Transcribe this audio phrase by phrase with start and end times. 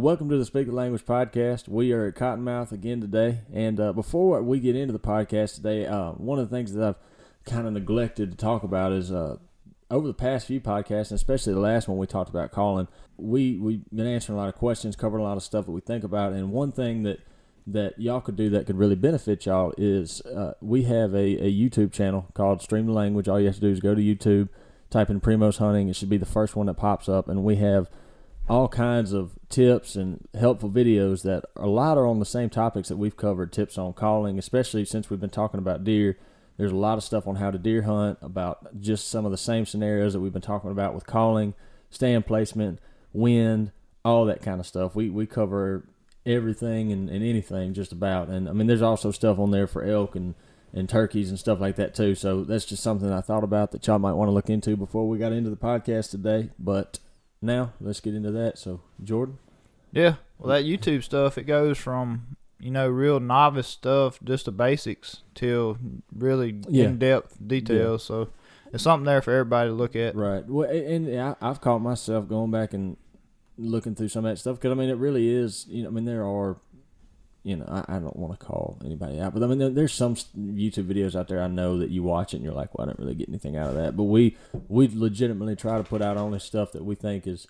[0.00, 1.68] welcome to the Speak the Language podcast.
[1.68, 5.84] We are at Cottonmouth again today, and uh, before we get into the podcast today,
[5.84, 6.96] uh, one of the things that I've
[7.44, 9.36] kind of neglected to talk about is uh,
[9.90, 12.88] over the past few podcasts, and especially the last one we talked about calling.
[13.18, 15.82] We we've been answering a lot of questions, covering a lot of stuff that we
[15.82, 17.18] think about, and one thing that
[17.66, 21.52] that y'all could do that could really benefit y'all is uh, we have a, a
[21.52, 23.28] YouTube channel called Stream the Language.
[23.28, 24.48] All you have to do is go to YouTube,
[24.88, 25.90] type in Primos Hunting.
[25.90, 27.90] It should be the first one that pops up, and we have
[28.50, 32.88] all kinds of tips and helpful videos that a lot are on the same topics
[32.88, 33.52] that we've covered.
[33.52, 36.18] Tips on calling, especially since we've been talking about deer.
[36.56, 39.38] There's a lot of stuff on how to deer hunt, about just some of the
[39.38, 41.54] same scenarios that we've been talking about with calling,
[41.90, 42.80] stand placement,
[43.12, 43.70] wind,
[44.04, 44.96] all that kind of stuff.
[44.96, 45.86] We we cover
[46.26, 48.28] everything and, and anything just about.
[48.28, 50.34] And I mean, there's also stuff on there for elk and
[50.74, 52.16] and turkeys and stuff like that too.
[52.16, 55.08] So that's just something I thought about that y'all might want to look into before
[55.08, 56.50] we got into the podcast today.
[56.58, 56.98] But
[57.42, 58.58] now let's get into that.
[58.58, 59.38] So Jordan,
[59.92, 64.52] Yeah, well, that YouTube stuff it goes from you know real novice stuff, just the
[64.52, 65.78] basics, till
[66.14, 66.86] really Yeah.
[66.86, 68.04] in depth details.
[68.04, 68.28] So
[68.72, 70.14] it's something there for everybody to look at.
[70.14, 70.46] right?
[70.46, 72.96] Well, and and I've caught myself going back and
[73.58, 75.66] looking through some of that stuff because I mean, it really is.
[75.68, 76.56] You know, I mean, there are.
[77.42, 79.94] You know, I, I don't want to call anybody out, but I mean, there, there's
[79.94, 82.86] some YouTube videos out there I know that you watch it and you're like, well,
[82.86, 83.96] I didn't really get anything out of that.
[83.96, 84.36] But we
[84.68, 87.46] we legitimately try to put out only stuff that we think is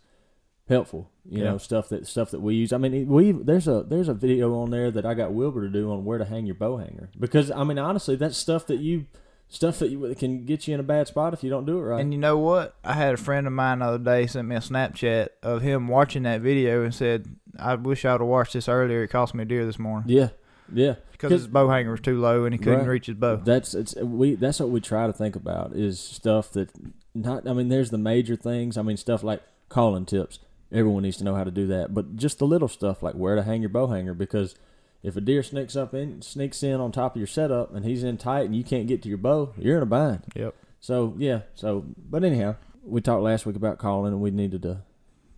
[0.69, 1.11] helpful.
[1.29, 1.51] You Yeah.
[1.51, 2.73] know, stuff that stuff that we use.
[2.73, 5.69] I mean, we there's a there's a video on there that I got Wilbur to
[5.69, 8.79] do on where to hang your bow hanger because I mean, honestly, that's stuff that
[8.79, 9.07] you
[9.51, 11.77] stuff that you that can get you in a bad spot if you don't do
[11.79, 12.01] it right.
[12.01, 12.77] And you know what?
[12.83, 15.89] I had a friend of mine the other day sent me a Snapchat of him
[15.89, 17.27] watching that video and said,
[17.59, 19.03] "I wish I'd have watched this earlier.
[19.03, 20.29] It cost me a deer this morning yeah,
[20.73, 20.95] yeah.
[21.13, 22.89] because his bow hanger was too low and he couldn't Right.
[22.89, 26.51] reach his bow." That's it's we that's what we try to think about is stuff
[26.53, 26.71] that
[27.15, 30.39] not I mean there's the major things I mean stuff like calling tips
[30.73, 33.35] everyone needs to know how to do that but just the little stuff like where
[33.35, 34.55] to hang your bow hanger because
[35.03, 38.03] if a deer sneaks up in sneaks in on top of your setup and he's
[38.05, 40.55] in tight and you can't get to your bow you're in a bind Yep.
[40.81, 44.83] so yeah so but anyhow we talked last week about calling and we needed to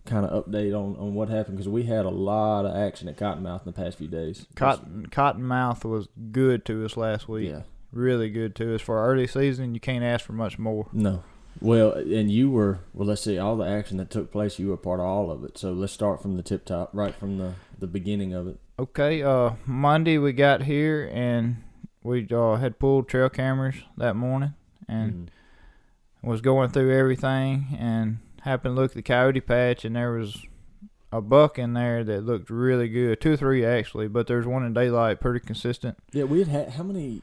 [0.05, 3.15] kind of update on, on what happened because we had a lot of action at
[3.17, 7.49] Cottonmouth in the past few days Cotton Cottonmouth was good to us last week.
[7.49, 7.61] yeah
[7.93, 9.75] Really good to us for early season.
[9.75, 10.87] You can't ask for much more.
[10.91, 11.23] No.
[11.61, 13.07] Well, and you were well.
[13.07, 14.59] Let's see all the action that took place.
[14.59, 15.57] You were part of all of it.
[15.57, 18.59] So let's start from the tip top, right from the the beginning of it.
[18.79, 21.57] Okay, uh, Monday we got here and
[22.03, 24.53] we uh, had pulled trail cameras that morning
[24.89, 25.29] and
[26.23, 26.27] Mm.
[26.29, 30.43] was going through everything and happened to look at the coyote patch and there was
[31.11, 34.65] a buck in there that looked really good, two or three actually, but there's one
[34.65, 35.95] in daylight, pretty consistent.
[36.11, 37.21] yeah, we had had how many?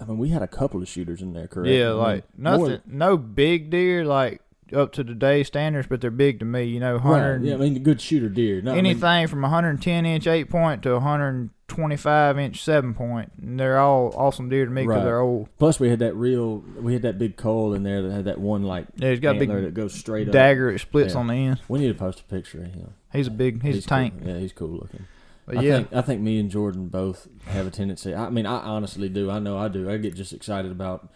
[0.00, 1.68] I mean, we had a couple of shooters in there, correct?
[1.68, 4.40] I Yeah, mean, like more- nothing, no big deer like
[4.74, 6.64] up to today's standards, but they're big to me.
[6.64, 7.40] You know, Right.
[7.40, 8.60] Yeah, I mean, good shooter deer.
[8.60, 13.60] No, I mean, anything from 110 inch eight point to 125 inch seven point, and
[13.60, 15.04] they're all awesome deer to me because Right.
[15.04, 15.48] they're old.
[15.58, 16.64] plus, we had that real.
[16.80, 19.36] We had that big coal in there that had that one like Yeah, he's got
[19.36, 20.32] a big that goes straight up.
[20.32, 21.20] dagger that splits Yeah.
[21.20, 21.60] on the end.
[21.68, 22.90] We need to post a picture of him.
[23.12, 24.14] He's a big, he's, a tank.
[24.18, 24.28] Cool.
[24.32, 25.04] Yeah, he's cool looking.
[25.46, 28.14] But I yeah, think I think me and Jordan both have a tendency.
[28.14, 29.30] I mean, I honestly do.
[29.30, 29.90] I know I do.
[29.90, 31.10] I get just excited about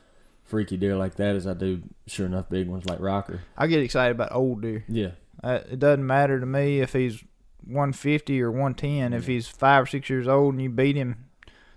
[0.44, 3.41] freaky deer like that as I do sure enough big ones like Rocker.
[3.56, 4.84] I get excited about old deer.
[4.89, 5.11] Yeah.
[5.43, 7.22] Uh, it doesn't matter to me if he's
[7.65, 9.12] 150 or 110.
[9.12, 11.27] If he's five or six years old and you beat him,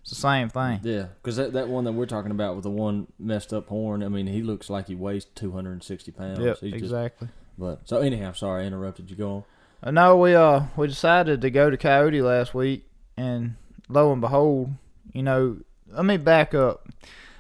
[0.02, 0.80] it's the same thing.
[0.84, 4.02] Yeah, because that, that one that we're talking about with the one messed up horn,
[4.04, 6.40] I mean, he looks like he weighs 260 pounds.
[6.40, 7.28] Yep, He's just- exactly.
[7.58, 9.16] but so anyhow, sorry I interrupted you.
[9.16, 9.44] Go on.
[9.84, 12.86] Uh, no, we uh we decided to go to Coyote last week,
[13.18, 13.56] and
[13.90, 14.72] lo and behold,
[15.12, 15.58] you know,
[15.90, 16.88] let me back up.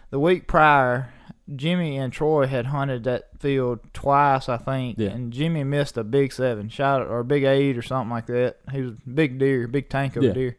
[0.09, 1.13] The week prior,
[1.55, 5.09] Jimmy and Troy had hunted that field twice, I think, Yeah.
[5.11, 8.57] and Jimmy missed a big seven, shot or a big eight or something like that.
[8.71, 10.31] He was a big deer, big tank of Yeah.
[10.31, 10.57] a deer.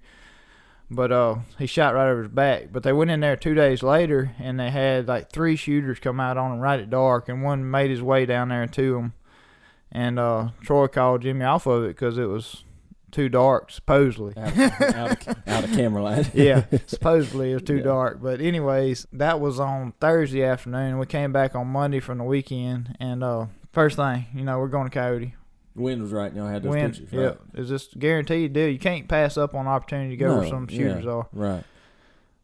[0.90, 2.68] But uh, he shot right over his back.
[2.70, 6.20] But they went in there two days later, and they had like three shooters come
[6.20, 9.12] out on him right at dark, and one made his way down there to him.
[9.92, 12.64] And uh, Troy called Jimmy off of it because it was
[13.10, 14.34] too dark, supposedly.
[14.36, 14.58] Out, of-
[14.94, 16.30] out, of, out of camera light.
[16.34, 17.82] yeah, supposedly it was too Yeah.
[17.82, 18.22] dark.
[18.22, 20.98] But anyways, that was on Thursday afternoon.
[20.98, 24.68] We came back on Monday from the weekend, and uh, first thing, you know, we're
[24.68, 25.34] going to Coyote.
[25.74, 26.34] Wind was right.
[26.34, 27.38] Y'all had those Win, pictures, yeah, right?
[27.54, 28.68] it's just guaranteed deal.
[28.68, 31.10] You can't pass up on opportunity to go where some shooters yeah.
[31.10, 31.28] are.
[31.32, 31.64] Right.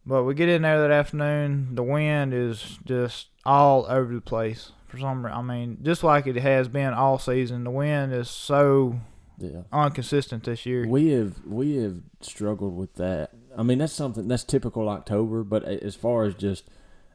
[0.07, 1.75] But we get in there that afternoon.
[1.75, 4.73] The wind is just all over the place.
[4.89, 8.99] For some, I mean, just like it has been all season, the wind is so
[9.39, 9.63] Yeah.
[9.73, 10.87] inconsistent this year.
[10.89, 13.31] We have we have struggled with that.
[13.57, 16.65] I mean, that's something that's typical October, but as far as just,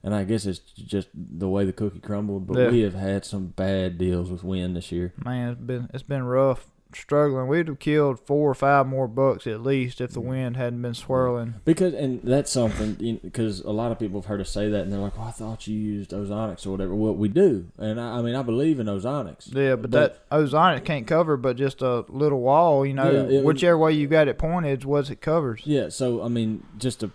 [0.03, 2.45] and I guess it's just the way the cookie crumbled.
[2.47, 2.69] But Yeah.
[2.69, 5.13] we have had some bad deals with wind this year.
[5.25, 7.47] Man, it's been it's been rough struggling.
[7.47, 10.25] We'd have killed four or five more bucks at least if the mm.
[10.25, 11.55] wind hadn't been swirling.
[11.65, 14.91] Because and that's something because a lot of people have heard us say that and
[14.91, 18.19] they're like, "Well, I thought you used ozonics or whatever." Well, we do, and I,
[18.19, 19.53] I mean, I believe in ozonics.
[19.53, 22.85] Yeah, but, that ozonic can't cover but just a little wall.
[22.85, 25.61] You know, Yeah, it- whichever way you got it pointed what it covers.
[25.65, 27.11] Yeah, so I mean, just to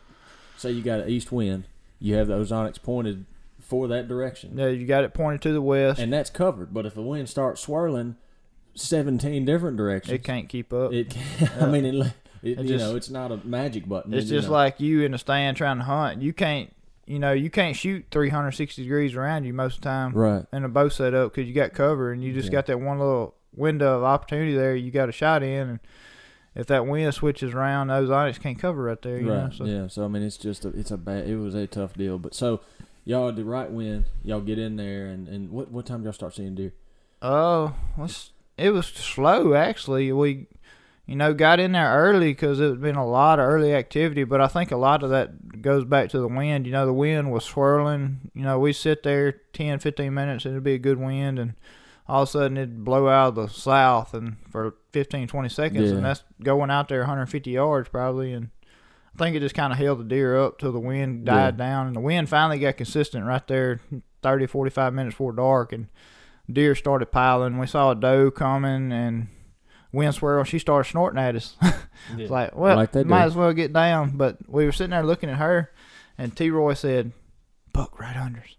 [0.56, 1.64] say you got an east wind,
[2.00, 3.24] you have the ozonics pointed
[3.68, 6.00] for that direction, Yeah, you got it pointed to the west.
[6.00, 6.72] and that's covered.
[6.72, 8.16] But if the wind starts swirling
[8.78, 10.92] seventeen different directions, It can't keep up.
[10.92, 11.56] It can't.
[11.62, 14.14] I mean, it, it, It you just- know, it's not a magic button.
[14.14, 14.54] it's just know.
[14.54, 16.22] like you in a stand trying to hunt.
[16.22, 16.74] You can't,
[17.06, 20.44] you know, you can't shoot 360 degrees around you most of the time right.
[20.52, 22.52] in a bow setup because you got cover and you just Yeah.
[22.52, 24.76] got that one little window of opportunity there.
[24.76, 25.80] You got a shot in, and
[26.54, 29.18] if that wind switches around, those onyx can't cover right there.
[29.20, 29.44] You right.
[29.44, 29.86] know, so Yeah.
[29.88, 31.26] So I mean, it's just a, it's a bad.
[31.28, 32.18] It was a tough deal.
[32.18, 32.60] But so
[33.04, 34.04] y'all the right wind.
[34.22, 36.72] Y'all get in there, and and what what time y'all start seeing deer?
[37.22, 40.12] Oh, let's- it was slow actually.
[40.12, 40.46] We,
[41.06, 44.24] you know, got in there early because it had been a lot of early activity.
[44.24, 46.66] But I think a lot of that goes back to the wind.
[46.66, 48.30] You know, the wind was swirling.
[48.34, 51.54] You know, we sit there 10, 15 minutes and it'd be a good wind, and
[52.06, 55.90] all of a sudden it'd blow out of the south and for 15, 20 seconds,
[55.90, 55.96] Yeah.
[55.96, 58.32] and that's going out there 150 yards probably.
[58.32, 58.50] And
[59.14, 61.86] I think it just kind of held the deer up till the wind died down,
[61.86, 63.80] and the wind finally got consistent right there,
[64.22, 65.88] 30, 45 minutes before dark, and
[66.50, 67.58] deer started piling.
[67.58, 69.28] We saw a doe coming and
[69.92, 70.44] wind swirl.
[70.44, 71.56] She started snorting at us.
[72.16, 73.26] it's like, well, Like they might do.
[73.28, 74.16] as well get down.
[74.16, 75.70] But we were sitting there looking at her,
[76.16, 76.50] and T.
[76.50, 77.12] Roy said,
[77.72, 78.56] "Buck right unders."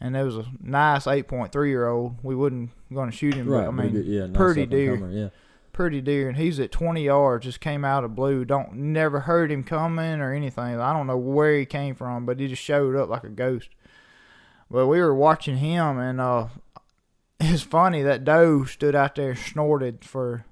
[0.00, 2.16] And there was a nice eight point three year old.
[2.22, 3.64] We wasn't going to shoot him, right.
[3.66, 4.94] but I pretty mean, good, yeah, nice pretty up deer.
[4.96, 5.28] comer, Yeah.
[5.72, 7.44] pretty deer, and he's at 20 yards.
[7.44, 8.44] Just came out of blue.
[8.44, 10.78] Don't never heard him coming or anything.
[10.80, 13.70] I don't know where he came from, but he just showed up like a ghost.
[14.70, 16.46] But we were watching him, and uh,
[17.40, 20.44] it's funny that doe stood out there snorted for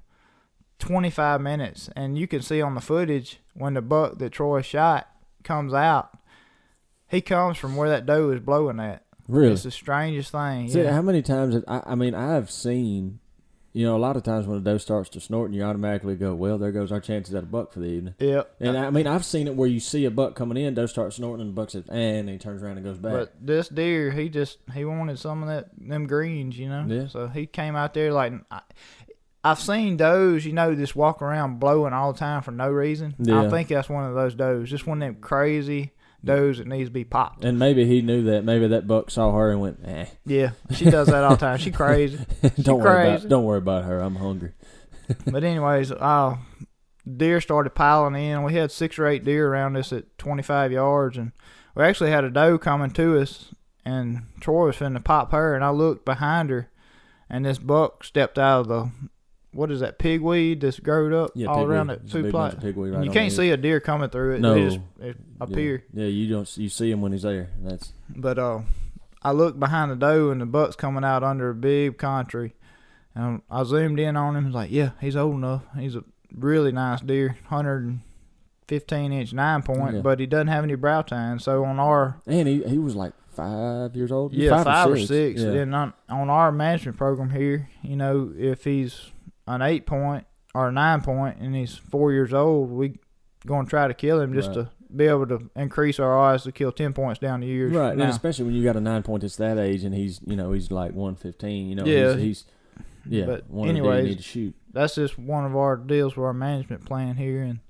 [0.79, 5.09] 25 minutes, and you can see on the footage when the buck that Troy shot
[5.43, 6.17] comes out.
[7.09, 9.05] He comes from where that doe is blowing at.
[9.29, 9.53] Really.
[9.53, 10.69] It's the strangest thing.
[10.69, 10.93] See, yeah.
[10.93, 11.55] how many times?
[11.55, 13.21] Have, I, I mean, I've seen,
[13.77, 16.17] you know, a lot of times when a doe starts to snort, and you automatically
[16.17, 18.57] go, "Well, there goes our chances at a buck for the evening." Yep.
[18.59, 21.17] And I mean, I've seen it where you see a buck coming in, doe starts
[21.17, 23.13] snorting, and the buck says, and he turns around and goes back.
[23.13, 26.87] But this deer, he just he wanted some of that them greens, you know.
[26.89, 27.09] Yeah.
[27.09, 28.63] So he came out there like I,
[29.45, 33.15] I've seen does, you know, just walk around blowing all the time for no reason.
[33.19, 33.43] Yeah.
[33.43, 35.93] I think that's one of those does, just one of them crazy
[36.27, 37.45] does that needs to be popped.
[37.45, 38.45] and maybe he knew that.
[38.45, 41.59] Maybe that buck saw her and went, "Eh, Yeah, she does that all the time.
[41.59, 42.19] She crazy.
[42.61, 43.17] don't worry crazy.
[43.17, 44.01] about, don't worry about her.
[44.01, 44.53] I'm hungry."
[45.27, 46.37] but anyways, uh,
[47.17, 48.43] deer started piling in.
[48.43, 51.33] We had six or eight deer around us at 25 yards, and
[51.75, 55.65] we actually had a doe coming to us, and Troy was finna pop her, and
[55.65, 56.71] I looked behind her,
[57.31, 58.91] and this buck stepped out of the
[59.57, 62.61] what is that pigweed that's growed up Yeah, all around that big plot.
[62.61, 64.41] pigweed right you can't see a deer coming through it.
[64.41, 64.55] No.
[64.55, 65.45] They just it Yeah.
[65.45, 65.85] appear.
[65.93, 66.57] Yeah, you don't.
[66.59, 67.51] You see him when he's there.
[67.63, 68.61] That's But uh,
[69.23, 72.55] I looked behind the doe and the buck's coming out under a big country.
[73.15, 74.53] And I zoomed in on him.
[74.53, 75.63] Like, yeah, he's old enough.
[75.79, 76.05] He's a
[76.35, 80.01] really nice deer, 115 inch nine point, Yeah.
[80.03, 81.39] but he doesn't have any brow tine.
[81.39, 84.33] So on our and he he was like five years old.
[84.33, 85.09] yeah five, or six.
[85.09, 85.63] six, Yeah.
[85.63, 89.13] and on on our management program here, you know, if he's
[89.47, 92.99] an eight point or a nine point and he's four years old, we
[93.47, 94.55] gonna try to kill him just Right.
[94.55, 97.73] to be able to increase our odds to kill ten points down the years.
[97.73, 100.37] Right, and especially when you got a nine point that's that age, and he's you
[100.37, 101.69] know he's like one fifteen.
[101.69, 102.15] You know, Yeah.
[102.15, 102.45] he's, he's
[103.09, 103.27] yeah.
[103.27, 104.55] But one of the anyways, to shoot.
[104.73, 107.61] that's just one of our deals with our management plan here, and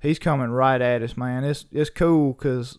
[0.00, 1.44] he's coming right at us, man.
[1.44, 2.78] It's it's cool because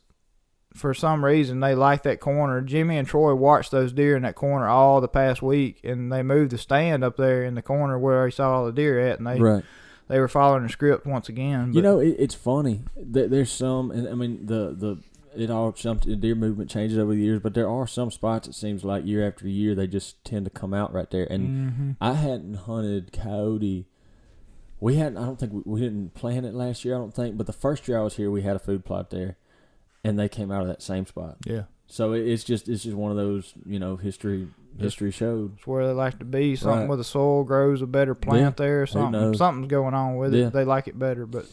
[0.73, 2.61] for some reason they like that corner.
[2.61, 6.23] Jimmy and Troy watched those deer in that corner all the past week, and they
[6.23, 9.17] moved the stand up there in the corner where he saw all the deer at,
[9.19, 9.63] and they right.
[10.07, 11.73] they were following the script once again.
[11.73, 12.81] You know, it, it's funny.
[12.95, 14.97] that There's some, and I mean the the
[15.35, 18.47] it all some the deer movement changes over the years, but there are some spots
[18.47, 21.25] it seems like year after year they just tend to come out right there.
[21.29, 21.95] And Mhm.
[22.01, 23.87] I hadn't hunted coyote.
[24.79, 25.17] We hadn't.
[25.17, 26.95] I don't think we, we didn't plan it last year.
[26.95, 27.37] I don't think.
[27.37, 29.37] But the first year I was here, we had a food plot there,
[30.03, 31.37] and they came out of that same spot.
[31.45, 34.47] yeah, So it, it's just it's just one of those you know history
[34.79, 35.57] history showed.
[35.57, 36.55] it's where they like to be.
[36.55, 36.87] Something Right.
[36.87, 38.83] where the soil grows a better plant there.
[38.83, 40.47] Or something something's going on with Yeah.
[40.47, 40.53] it.
[40.53, 41.25] They like it better.
[41.25, 41.45] But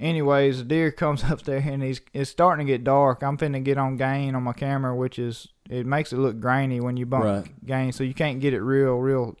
[0.00, 3.22] anyways, the deer comes up there and he's it's starting to get dark.
[3.22, 6.80] I'm finna get on gain on my camera, which is it makes it look grainy
[6.80, 7.66] when you bump Right.
[7.66, 9.36] gain, so you can't get it real real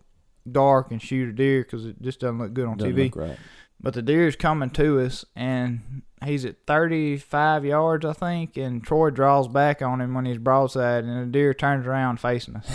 [0.50, 3.14] dark and shoot a deer because it just doesn't look good on Doesn't TV.
[3.16, 3.38] right.
[3.80, 9.10] But the deer's coming to us, and he's at 35 yards, I think, and Troy
[9.10, 12.68] draws back on him when he's broadside, and the deer turns around facing us,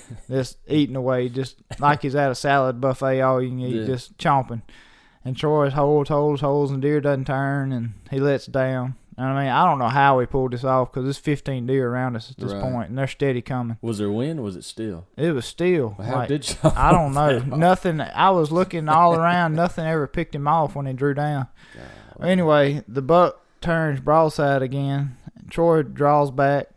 [0.30, 3.86] just eating away, just like he's at a salad buffet, all you can eat, Yeah.
[3.86, 4.62] just chomping.
[5.24, 8.96] And Troy's holds, holds, holds, and deer doesn't turn, and he lets down.
[9.18, 12.16] I mean, I don't know how we pulled this off because there's 15 deer around
[12.16, 12.62] us at this Right.
[12.62, 13.76] point, and they're steady coming.
[13.82, 14.40] Was there wind?
[14.40, 15.06] or Was it still?
[15.16, 15.90] It was still.
[16.02, 16.72] How like, did y'all?
[16.74, 17.28] I don't know.
[17.28, 17.58] pull that off?
[17.58, 18.00] Nothing.
[18.00, 19.54] I was looking all around.
[19.54, 21.46] Nothing ever picked him off when he drew down.
[22.20, 25.16] Anyway, the buck turns broadside again.
[25.50, 26.68] Troy draws back,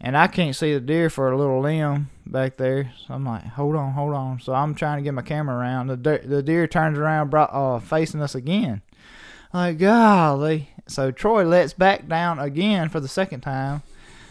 [0.00, 2.92] and I can't see the deer for a little limb back there.
[3.06, 4.40] So I'm like, hold on, hold on.
[4.40, 5.88] So I'm trying to get my camera around.
[5.88, 8.82] The deer, the deer turns around, bro- uh, facing us again.
[9.52, 10.70] Like golly.
[10.86, 13.82] So Troy lets back down again for the second time.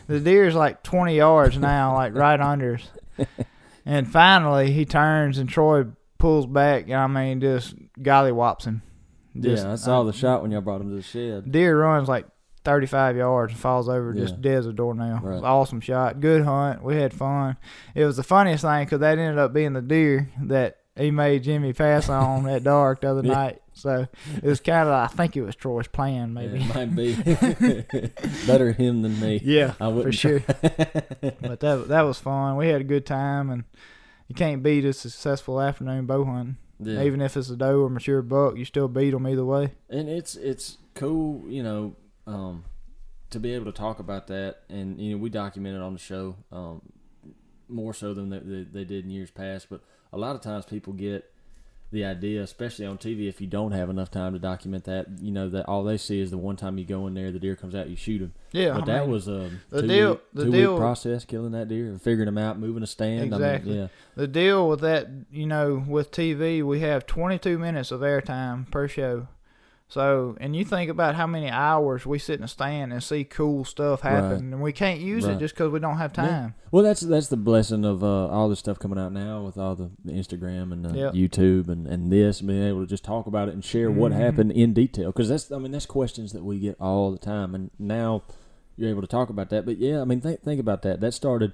[0.08, 3.27] The deer's like 20 yards now, like right under us.
[3.86, 5.86] And finally, he turns and Troy
[6.18, 6.86] pulls back.
[6.86, 8.82] And I mean, just gollywops him.
[9.39, 11.51] Just- yeah, I saw uh, the shot when y'all brought him to the shed.
[11.51, 12.25] Deer runs like
[12.65, 14.41] 35 yards and falls over just Yeah.
[14.41, 15.19] dead as a doornail.
[15.23, 15.43] Right.
[15.43, 16.19] awesome shot.
[16.19, 16.83] Good hunt.
[16.83, 17.57] We had fun.
[17.95, 21.43] It was the funniest thing because that ended up being the deer that he made
[21.43, 23.33] Jimmy pass on at dark the other Yeah.
[23.33, 23.61] night.
[23.73, 26.59] So it was kind of, I think it was Troy's plan, maybe.
[26.59, 28.11] Yeah, it might be
[28.47, 29.39] better him than me.
[29.43, 30.41] Yeah, I for sure.
[30.41, 32.57] but that that was fun.
[32.57, 33.63] We had a good time, and
[34.27, 36.57] you can't beat a successful afternoon bow hunting.
[36.81, 37.03] Yeah.
[37.03, 39.71] Even if it's a doe or mature buck, you still beat them either way.
[39.89, 41.95] and it's it's cool, you know,
[42.27, 42.65] um,
[43.29, 46.35] to be able to talk about that, and you know, we documented on the show
[46.51, 46.81] um,
[47.69, 49.67] more so than they, they, they did in years past.
[49.69, 51.30] But a lot of times people get
[51.91, 55.31] the idea, especially on TV, if you don't have enough time to document that, you
[55.31, 57.55] know, that all they see is the one time you go in there, the deer
[57.55, 58.33] comes out, you shoot him.
[58.53, 60.79] Yeah, but I that mean, was a the two deal- week, the two deal- week
[60.79, 63.33] process killing that deer, figuring them out, moving a stand.
[63.33, 63.71] I Exactly.
[63.71, 65.10] mean, yeah, the deal with that.
[65.31, 69.27] You know, with TV, we have 22 minutes of airtime per show.
[69.91, 73.25] So, and you think about how many hours we sit in a stand and see
[73.25, 74.39] cool stuff happen, Right.
[74.39, 75.36] and we can't use Right.
[75.36, 76.25] it just because we don't have Yeah.
[76.27, 76.53] time.
[76.71, 79.75] Well, that's that's the blessing of uh, all the stuff coming out now with all
[79.75, 81.13] the, the Instagram and uh, Yep.
[81.13, 84.13] YouTube and, and this, and being able to just talk about it and share what
[84.13, 84.15] Mhm.
[84.15, 85.07] happened in detail.
[85.07, 88.21] Because that's I mean that's questions that we get all the time, and now
[88.77, 89.65] you're able to talk about that.
[89.65, 91.01] But yeah, I mean think think about that.
[91.01, 91.51] That started.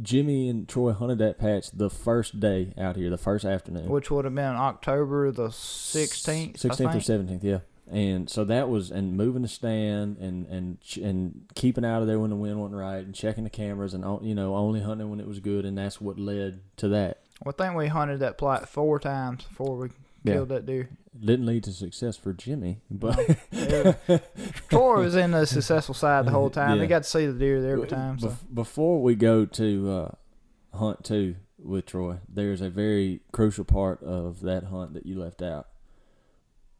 [0.00, 3.88] Jimmy and Troy hunted that patch the first day out here, the first afternoon.
[3.88, 6.54] Which would have been October the 16th.
[6.54, 7.60] I sixteenth or seventeenth, yeah.
[7.90, 12.18] And so that was and moving the stand and and and keeping out of there
[12.18, 15.20] when the wind wasn't right and checking the cameras and you know only hunting when
[15.20, 17.20] it was good and that's what led to that.
[17.44, 19.88] Well, I think we hunted that plot four times before we.
[20.34, 20.88] Killed that deer.
[21.18, 23.16] Didn't lead to success for Jimmy, but
[24.68, 26.78] Troy was in the successful side the whole time.
[26.78, 28.18] They got to see the deer there every time.
[28.18, 28.28] So.
[28.28, 34.02] Bef- before we go to uh, hunt two with Troy, there's a very crucial part
[34.02, 35.68] of that hunt that you left out.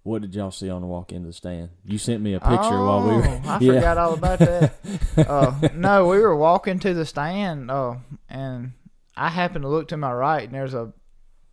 [0.03, 1.71] What did y'all see on the walk into the stand?
[1.85, 3.26] You sent me a picture while we were.
[3.26, 3.73] Oh, I Yeah.
[3.75, 4.75] forgot all about that.
[5.29, 7.97] uh, no, we were walking to the stand, uh,
[8.29, 8.73] and
[9.17, 10.93] I happened to look to my right, and there's a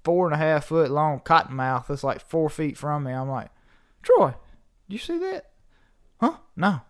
[0.03, 3.12] four and a half foot long cottonmouth that's like four feet from me.
[3.12, 3.50] I'm like,
[4.01, 4.33] Troy,
[4.88, 5.51] you see that?
[6.19, 6.38] Huh?
[6.55, 6.81] No.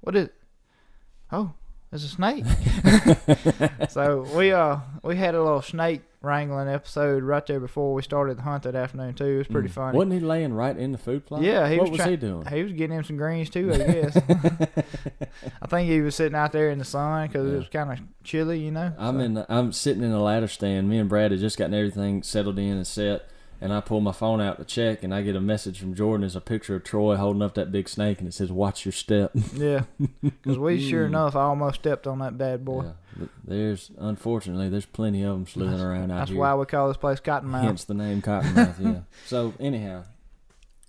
[0.00, 0.34] What is it?
[1.30, 1.52] Oh,
[1.92, 2.44] it's a snake.
[3.90, 8.38] so we uh we had a little snake wrangling episode right there before we started
[8.38, 9.24] the hunt that afternoon too.
[9.24, 9.72] It was pretty Mm.
[9.72, 9.96] funny.
[9.98, 11.42] Wasn't he laying right in the food plot?
[11.42, 12.44] Yeah, he what was was try- he doing?
[12.46, 14.16] He was getting him some greens too, I guess.
[15.62, 17.54] I think he was sitting out there in the sun because Yeah.
[17.54, 18.92] it was kind of chilly, you know.
[18.98, 19.44] I'm so- in.
[19.48, 20.88] I'm sitting in a ladder stand.
[20.88, 23.22] Me and Brad had just gotten everything settled in and set,
[23.60, 26.22] and I pull my phone out to check, and I get a message from Jordan.
[26.22, 28.92] There's a picture of Troy holding up that big snake, and it says, "Watch your
[28.92, 29.82] step." Yeah,
[30.22, 32.84] because we sure enough I almost stepped on that bad boy.
[33.18, 33.26] Yeah.
[33.44, 36.18] There's unfortunately there's plenty of them slithering around out here.
[36.18, 36.40] That's here.
[36.40, 37.62] why we call this place Cottonmouth.
[37.62, 38.80] Hence the name Cottonmouth.
[38.80, 39.00] yeah.
[39.26, 40.04] So anyhow,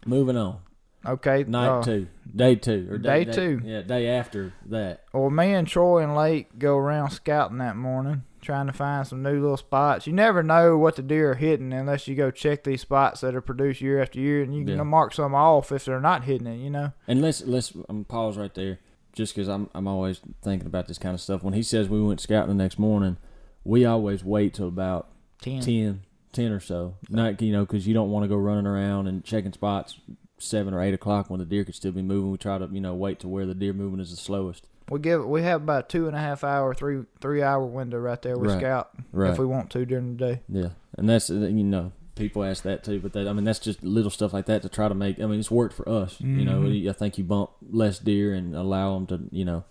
[0.06, 0.60] moving on.
[1.06, 3.62] Okay, Night uh, two, day two, or day two.
[3.64, 5.06] Yeah, day after that.
[5.14, 9.22] Well, me and Troy and Lake go around scouting that morning, trying to find some
[9.24, 10.08] new little spots.
[10.08, 13.36] You never know what the deer are hitting unless you go check these spots that
[13.36, 14.84] are produced year after year, and you can Yeah.
[14.84, 16.58] mark some off if they're not hitting it.
[16.58, 16.94] You know.
[17.08, 18.80] And let's let's um, pause right there,
[19.14, 21.44] just because I'm I'm always thinking about this kind of stuff.
[21.44, 23.18] When he says we went scouting the next morning,
[23.64, 25.10] we always wait till about
[25.42, 25.62] Ten.
[25.62, 26.02] 10,
[26.34, 26.96] 10 or so.
[27.10, 30.00] Not you know because you don't want to go running around and checking spots
[30.42, 32.32] seven or eight o'clock when the deer could still be moving.
[32.32, 34.68] We try to you know wait to where the deer movement is the slowest.
[34.90, 37.98] We give we have about a two and a half hour, three three hour window
[38.00, 38.38] right there.
[38.38, 38.60] We Right.
[38.60, 39.32] scout Right.
[39.32, 40.42] if we want to during the day.
[40.50, 43.60] Yeah, and that's uh, you know people ask that too, but that I mean that's
[43.60, 45.20] just little stuff like that to try to make.
[45.22, 46.20] I mean it's worked for us.
[46.20, 46.90] You know, Mhm.
[46.90, 49.64] I think you bump less deer and allow them to you know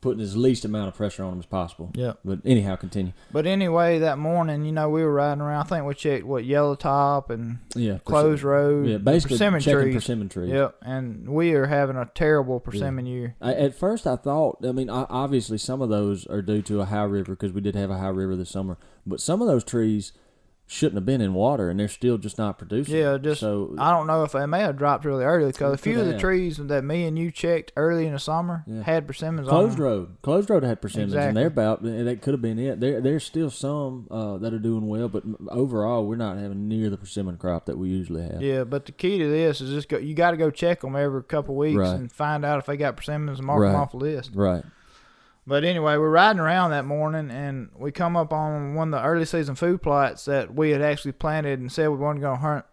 [0.00, 1.90] putting as least amount of pressure on them as possible.
[1.94, 2.14] Yeah.
[2.24, 3.12] But anyhow, continue.
[3.30, 5.60] But anyway, that morning, you know, we were riding around.
[5.60, 8.86] I think we checked what yellow top and Yeah, closed road.
[8.86, 9.94] Yeah, basically persimmon checking trees.
[9.94, 10.50] persimmon trees.
[10.50, 13.34] Yep, and we are having a terrible persimmon year.
[13.40, 14.64] I, at first, I thought.
[14.66, 17.60] I mean, o- obviously, some of those are due to a high river because we
[17.60, 18.78] did have a high river this summer.
[19.06, 20.12] But some of those trees
[20.72, 22.96] shouldn't have been in water, and they're still just not producing.
[22.96, 23.74] Yeah, just so.
[23.78, 26.12] I don't know if they may have dropped really early because a few of the
[26.12, 26.20] have.
[26.20, 28.82] trees that me and you checked early in the summer Yeah.
[28.82, 29.76] had persimmons Closed on.
[29.76, 29.84] them.
[29.84, 31.40] road, closed road had persimmons, and Exactly.
[31.40, 31.82] they're about.
[31.82, 32.80] That could have been it.
[32.80, 36.88] There, there's still some uh, that are doing well, but overall, we're not having near
[36.90, 38.40] the persimmon crop that we usually have.
[38.42, 39.98] Yeah, but the key to this is just go.
[39.98, 41.94] You got to go check them every couple weeks Right.
[41.94, 43.72] and find out if they got persimmons and mark Right.
[43.72, 44.30] them off the list.
[44.34, 44.64] Right.
[45.46, 49.06] But anyway, we're riding around that morning and we come up on one of the
[49.06, 52.40] early season food plots that we had actually planted and said we weren't going to
[52.42, 52.64] hunt.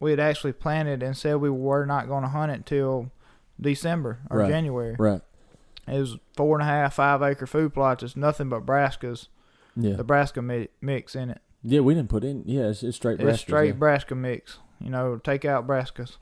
[0.00, 3.12] We had actually planted and said we were not going to hunt it till
[3.60, 4.50] December or Right.
[4.50, 4.96] January.
[4.98, 5.22] Right.
[5.86, 8.02] It was four and a half, five acre food plots.
[8.02, 9.28] It's nothing but brassicas,
[9.76, 9.96] Yeah.
[9.96, 11.40] Nebraska mi- mix in it.
[11.62, 12.42] Yeah, we didn't put in.
[12.44, 13.20] Yeah, it's, it's straight.
[13.20, 13.72] It's straight yeah.
[13.72, 14.58] brassica mix.
[14.80, 16.16] You know, take out brassicas.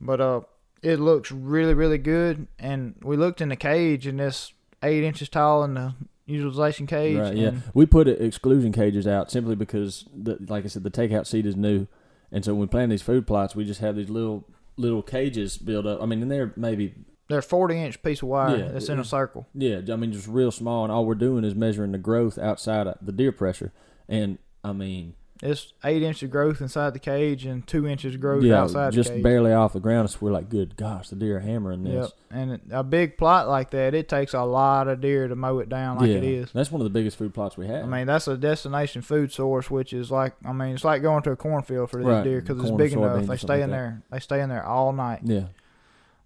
[0.00, 0.40] But uh,
[0.82, 2.48] it looks really, really good.
[2.58, 4.52] And we looked in the cage, and it's
[4.84, 5.94] eight inches tall in the
[6.26, 7.18] utilization cage.
[7.18, 7.36] Right.
[7.36, 7.52] Yeah.
[7.74, 11.56] We put exclusion cages out simply because, the, like I said, the takeout seat is
[11.56, 11.86] new,
[12.32, 15.56] and so when we plant these food plots, we just have these little little cages
[15.58, 16.02] built up.
[16.02, 16.94] I mean, and they're maybe
[17.28, 19.46] They're 40 inch piece of wire Yeah, that's in a circle.
[19.54, 19.80] yeah.
[19.92, 22.96] I mean, just real small, and all we're doing is measuring the growth outside of
[23.02, 23.72] the deer pressure,
[24.08, 25.14] and I mean,
[25.46, 28.94] It's eight inches of growth inside the cage and two inches of growth yeah, outside
[28.94, 29.18] just the cage.
[29.18, 30.08] Just barely off the ground.
[30.08, 31.92] So we're like, good gosh, the deer are hammering this.
[31.92, 32.10] Yep.
[32.30, 35.68] And a big plot like that, it takes a lot of deer to mow it
[35.68, 36.50] down like yeah, it is.
[36.52, 37.84] that's one of the biggest food plots we have.
[37.84, 41.22] I mean, that's a destination food source, which is like, I mean, it's like going
[41.24, 42.24] to a cornfield for these Right.
[42.24, 43.26] deer because it's big enough.
[43.26, 44.02] They stay in there.
[44.10, 45.20] They stay in there all night.
[45.24, 45.48] yeah,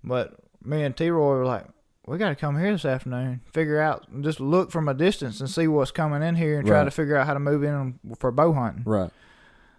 [0.05, 1.67] But me and T Roy were like,
[2.09, 5.49] we got to come here this afternoon, figure out, just look from a distance and
[5.51, 6.85] see what's coming in here and try Right.
[6.85, 8.83] to figure out how to move in for bow hunting.
[8.87, 9.11] right.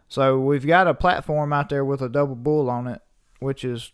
[0.07, 3.00] So we've got a platform out there with a double bull on it,
[3.39, 3.91] which is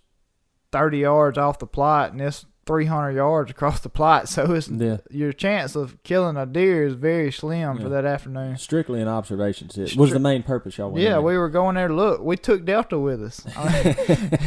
[0.72, 4.28] 30 yards off the plot, and it's 300 yards across the plot.
[4.36, 7.84] So it's Yeah, your chance of killing a deer is very slim Yeah.
[7.84, 8.58] for that afternoon.
[8.58, 10.98] strictly an observation sit was the main purpose y'all.
[10.98, 12.22] Yeah, in we were going there to look.
[12.22, 13.46] We took Delta with us.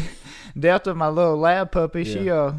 [0.59, 2.53] Delta, my little lab puppy, she uh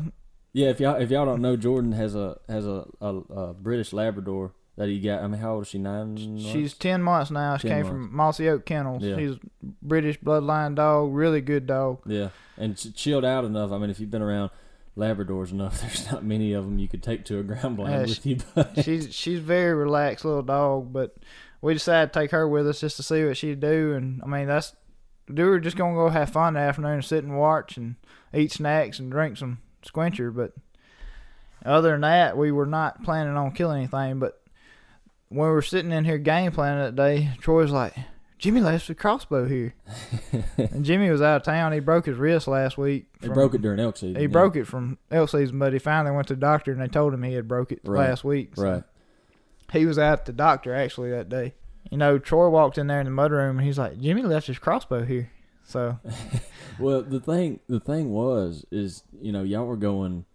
[0.54, 3.94] Yeah, if y'all if y'all don't know, Jordan has a has a, a, a British
[3.94, 5.22] Labrador that he got.
[5.22, 5.78] I mean, how old is she?
[5.78, 6.18] Nine.
[6.18, 6.74] she's months?
[6.76, 7.58] ten months now.
[7.58, 9.04] She 10 came from Mossy Oak Kennels.
[9.04, 9.18] Yeah.
[9.18, 9.36] She's
[9.82, 12.00] British bloodline dog, really good dog.
[12.06, 13.72] yeah, and chilled out enough.
[13.72, 14.50] I mean, if you've been around
[14.98, 18.02] Labradors enough, there's not many of them you could take to a ground blind Yeah,
[18.02, 18.38] with you.
[18.56, 21.16] But she's she's very relaxed little dog, but
[21.62, 23.94] we decided to take her with us just to see what she'd do.
[23.94, 24.74] And I mean, that's
[25.28, 27.96] we were just gonna go have fun that afternoon, and sit and watch and
[28.34, 30.36] eat snacks and drink some Sqwincher.
[30.36, 30.54] But
[31.66, 34.20] other than that, we were not planning on killing anything.
[34.20, 34.42] But
[35.30, 37.94] when we were sitting in here game planning that day, Troy's like.
[38.38, 39.74] Jimmy left the crossbow here,
[40.58, 41.74] and Jimmy was out of town.
[41.74, 43.08] He broke his wrist last week.
[43.20, 44.16] from- broke it during elk season.
[44.16, 44.28] He yeah.
[44.28, 47.14] broke it from elk season, but he finally went to the doctor, and they told
[47.14, 48.08] him he had broke it Right.
[48.08, 48.56] last week.
[48.56, 48.84] so- Right.
[49.74, 51.54] he was at the doctor actually that day.
[51.92, 54.58] You know, Troy walked in there in the mudroom and he's like, Jimmy left his
[54.58, 55.30] crossbow here.
[55.70, 56.00] So
[56.80, 60.26] Well, the thing the thing was is you know y'all were going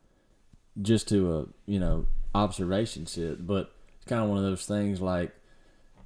[0.80, 5.00] just to a you know observation sit, but it's kind of one of those things
[5.00, 5.32] like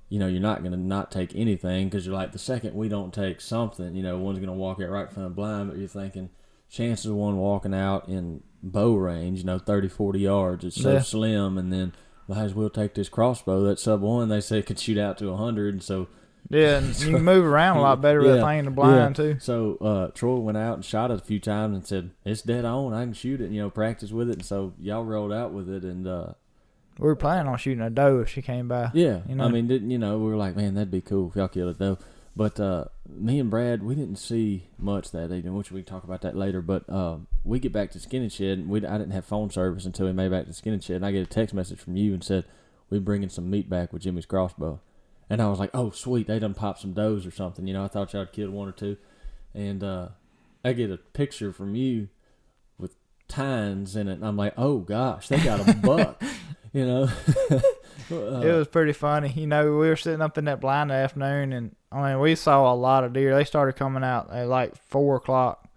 [0.08, 2.88] you know you're not going to not take anything because you're like the second we
[2.88, 5.78] don't take something, you know one's going to walk out right from the blind, but
[5.78, 6.30] you're thinking
[6.70, 10.94] chances of one walking out in bow range, you know 30, 40 yards, it's so
[10.94, 11.00] Yeah.
[11.00, 11.92] slim, and then
[12.26, 15.34] might as well take this crossbow that sub one they say could shoot out to
[15.36, 16.08] hundred, and so
[16.50, 18.70] yeah, and you can move around a lot better with Yeah, a thing in the
[18.70, 19.36] blind too.
[19.40, 22.64] so uh, Troy went out and shot it a few times and said, "It's dead
[22.64, 22.94] on.
[22.94, 23.50] I can shoot it.
[23.50, 26.32] You know, practice with it." And so y'all rolled out with it, and uh,
[26.98, 28.90] We were planning on shooting a doe if she came by.
[28.94, 29.44] yeah, You know?
[29.44, 30.18] I mean, didn't you know?
[30.18, 31.98] We were like, "Man, that'd be cool if y'all killed it though."
[32.36, 36.04] But uh, me and Brad, we didn't see much that evening, which we can talk
[36.04, 36.62] about that later.
[36.62, 39.84] But uh, we get back to Skinning Shed, and we I didn't have phone service
[39.86, 42.14] until we made back to Skinning Shed, and I get a text message from you
[42.14, 42.44] and said,
[42.90, 44.78] "We're bringing some meat back with Jimmy's crossbow."
[45.30, 46.26] And I was like, "Oh, sweet!
[46.26, 48.68] They done popped some does or something." You know, I thought y'all had killed one
[48.68, 48.96] or two.
[49.54, 50.08] And uh,
[50.64, 52.08] I get a picture from you
[52.78, 52.96] with
[53.28, 56.22] tines in it, and I'm like, "Oh gosh, they got a buck!"
[56.72, 57.08] you know.
[58.10, 59.30] Uh, It was pretty funny.
[59.36, 62.34] You know, we were sitting up in that blind that afternoon, and I mean, we
[62.36, 63.34] saw a lot of deer.
[63.34, 65.68] They started coming out at like four o'clock,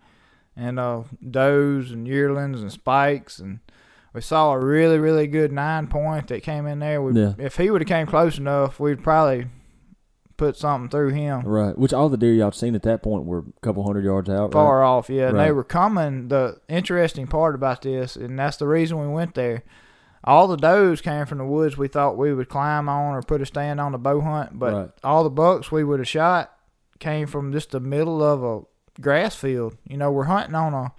[0.55, 3.59] and uh, does and yearlings and spikes, and
[4.13, 7.01] we saw a really, really good nine point that came in there.
[7.01, 7.33] We, Yeah.
[7.37, 9.47] If he would have came close enough, we'd probably
[10.37, 11.41] put something through him.
[11.41, 11.77] right.
[11.77, 14.45] Which all the deer y'all seen at that point were a couple hundred yards out.
[14.45, 14.53] right?
[14.53, 15.29] Far off, yeah.
[15.29, 16.29] And they were coming.
[16.29, 19.63] The interesting part about this, and that's the reason we went there.
[20.23, 23.41] all the does came from the woods we thought we would climb on or put
[23.41, 24.89] a stand on the bow hunt, but Right.
[25.03, 26.51] all the bucks we would have shot
[26.99, 28.61] came from just the middle of a
[29.01, 29.75] grass field.
[29.87, 30.91] You know, we're hunting on a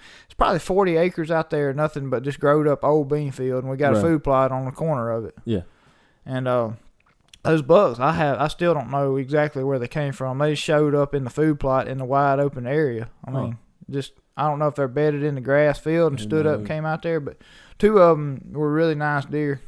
[0.43, 3.77] probably forty acres out there, nothing but just growed up old bean field, and we
[3.77, 3.99] got Right.
[3.99, 5.37] a food plot on the corner of it.
[5.45, 5.63] Yeah.
[6.27, 6.71] And uh,
[7.43, 10.39] those bugs, I have, I still don't know exactly where they came from.
[10.39, 13.09] They showed up in the food plot in the wide open area.
[13.25, 13.41] I Huh.
[13.43, 13.59] mean,
[13.91, 16.67] just I don't know if they're bedded in the grass field and stood up and
[16.69, 17.37] came out there, but
[17.79, 19.61] two of them were really nice deer,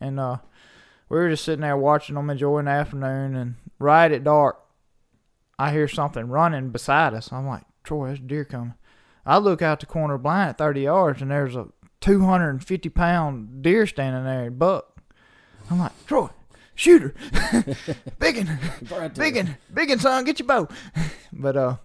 [0.00, 0.36] and uh,
[1.08, 4.58] we were just sitting there watching them, enjoying the afternoon, and right at dark,
[5.58, 7.32] I hear something running beside us.
[7.32, 8.74] I'm like, Troy, there's a deer coming.
[9.24, 11.68] I look out the corner blind at 30 yards, and there's a
[12.00, 14.96] 250 pound deer standing there, buck.
[15.70, 16.28] I'm like, Troy,
[16.74, 17.14] shoot her,
[18.18, 18.58] biggin,
[19.14, 20.68] biggin, biggin, son, get your bow.
[21.32, 21.76] but uh,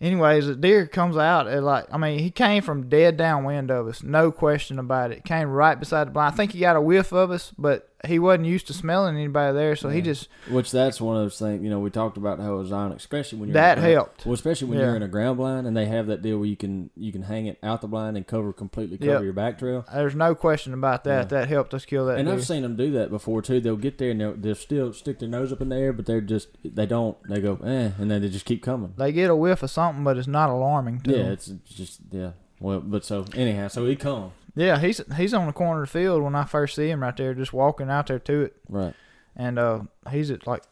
[0.00, 3.86] anyways, the deer comes out at like, I mean, he came from dead downwind of
[3.86, 5.24] us, no question about it.
[5.24, 6.34] Came right beside the blind.
[6.34, 9.54] I think he got a whiff of us, but he wasn't used to smelling anybody
[9.54, 11.62] there, so he just Which that's one of those things.
[11.62, 13.86] You know, we talked about how it was on, especially when you're that in a
[13.86, 14.26] ground- helped.
[14.26, 14.86] Well, especially when Yeah.
[14.86, 17.22] you're in a ground blind and they have that deal where you can you can
[17.22, 19.22] hang it out the blind and cover completely cover Yep.
[19.24, 19.84] your back trail.
[19.92, 21.30] There's no question about that.
[21.32, 21.40] Yeah.
[21.40, 22.34] That helped us kill that and deer.
[22.34, 23.60] I've seen them do that before too.
[23.60, 26.06] They'll get there and they'll, they'll still stick their nose up in the air, but
[26.06, 27.16] they're just they don't.
[27.28, 28.94] They go eh, and then they just keep coming.
[28.96, 31.32] They get a whiff of something, but it's not alarming Yeah, them.
[31.32, 32.30] it's it's just yeah.
[32.60, 35.98] Well, but so anyhow, so he come Yeah, he's he's on the corner of the
[35.98, 38.94] field when I first see him right there, just walking out there to it, right.
[39.36, 40.62] and uh, he's at like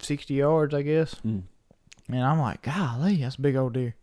[0.00, 1.14] sixty yards, I guess.
[1.24, 1.42] Mm.
[2.08, 3.94] And I'm like, golly, that's a big old deer.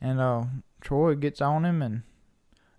[0.00, 0.44] And uh,
[0.80, 2.02] Troy gets on him, and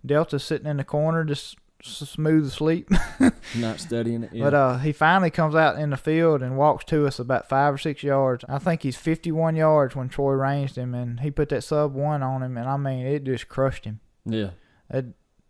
[0.04, 2.88] Delta's sitting in the corner, just s- smooth asleep.
[3.56, 4.30] Not studying it.
[4.32, 4.44] Yeah.
[4.44, 7.74] But uh, he finally comes out in the field and walks to us about five
[7.74, 8.44] or six yards.
[8.48, 12.22] I think he's 51 yards when Troy ranged him, and he put that sub one
[12.22, 14.00] on him, and I mean, it just crushed him.
[14.24, 14.50] yeah.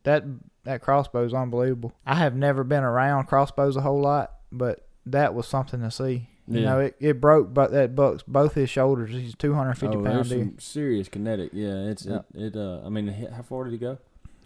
[0.05, 0.25] That that
[0.65, 1.93] that crossbow's unbelievable.
[2.07, 6.29] I have never been around crossbows a whole lot, but that was something to see.
[6.47, 6.65] You Yeah.
[6.67, 9.11] know, it, it broke but that buck's both his shoulders.
[9.11, 11.51] He's 250 oh, pound there's deer, some serious kinetic.
[11.53, 12.21] Yeah, it's Yeah.
[12.35, 12.57] it.
[12.57, 13.99] Uh, I mean, how far did he go?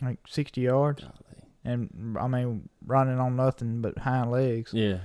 [0.02, 1.14] like 60 yards, Golly.
[1.64, 4.72] and I mean running on nothing but hind legs.
[4.74, 4.98] Yeah.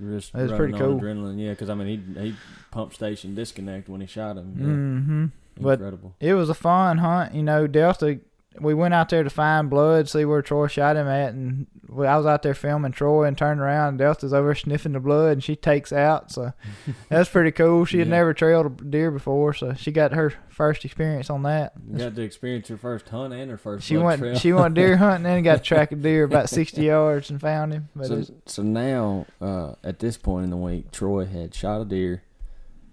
[0.00, 1.00] Just running pretty on cool.
[1.00, 2.36] Adrenaline, yeah, because I mean he he
[2.70, 4.54] pump station disconnect when he shot him.
[4.56, 4.66] Yeah.
[4.66, 5.26] Mm-hmm.
[5.62, 6.14] But Incredible.
[6.20, 7.34] it was a fun hunt.
[7.34, 8.20] You know, Delta.
[8.58, 12.06] We went out there to find blood, see where Troy shot him at, and we-
[12.06, 13.90] I was out there filming Troy and turned around.
[13.90, 16.32] and Delta's over sniffing the blood, and she takes out.
[16.32, 16.52] So
[17.08, 17.84] that's pretty cool.
[17.84, 18.16] She had Yeah.
[18.16, 21.74] never trailed a deer before, so she got her first experience on that.
[21.90, 23.86] You got to experience her first hunt and her first.
[23.86, 24.34] She went trail.
[24.34, 27.72] she went deer hunting and got to track a deer about sixty yards and found
[27.72, 27.88] him.
[27.94, 31.84] But so, so now, uh, at this point in the week, Troy had shot a
[31.84, 32.22] deer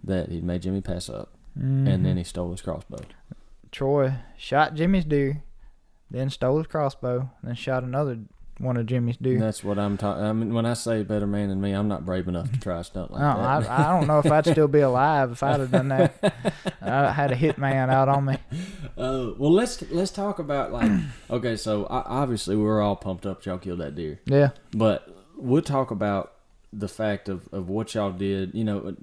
[0.03, 2.03] that he'd made Jimmy pass up, and Mhm.
[2.03, 2.99] then he stole his crossbow.
[3.71, 5.43] Troy shot Jimmy's deer,
[6.11, 8.19] then stole his crossbow, and then shot another
[8.59, 9.39] one of Jimmy's deer.
[9.39, 10.23] That's what I'm talking.
[10.23, 12.79] I mean, when I say better man than me, I'm not brave enough to try
[12.79, 13.69] a stunt like No, that.
[13.69, 16.15] I, I don't know if I'd still be alive if I'd have done that.
[16.81, 18.37] I had a hitman out on me.
[18.97, 20.89] Uh, well, let's let's talk about like
[21.29, 23.45] okay, so o- obviously we were all pumped up.
[23.45, 26.33] Y'all killed that deer, Yeah, but we'll talk about
[26.73, 28.55] the fact of, of what y'all did.
[28.55, 28.95] You know,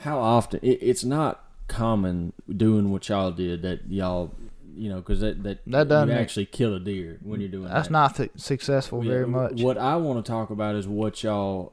[0.00, 4.34] how often it, it's not common doing what y'all did that y'all,
[4.76, 7.88] you know, because that that, That doesn't actually kill a deer when you're doing that's
[7.88, 7.92] that.
[7.92, 9.60] not th- successful Yeah, very much.
[9.60, 11.72] What I want to talk about is what y'all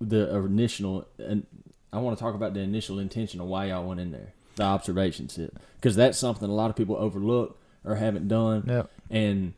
[0.00, 1.46] the initial and
[1.92, 4.64] I want to talk about the initial intention of why y'all went in there, the
[4.64, 8.64] observation sit, because that's something a lot of people overlook or haven't done.
[8.66, 8.90] Yep.
[9.10, 9.54] And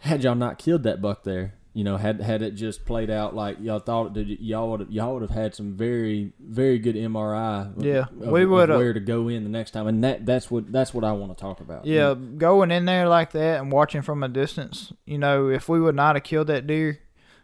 [0.00, 3.34] had y'all not killed that buck there, you know, had had it just played out
[3.34, 7.70] like y'all thought did, y'all would y'all would have had some very very good MRI.
[7.76, 10.72] Yeah, of- we would've- where to go in the next time, and that that's what
[10.72, 11.84] that's what I want to talk about.
[11.84, 15.78] Yeah, going in there like that and watching from a distance, you know, if we
[15.78, 17.00] would not have killed that deer,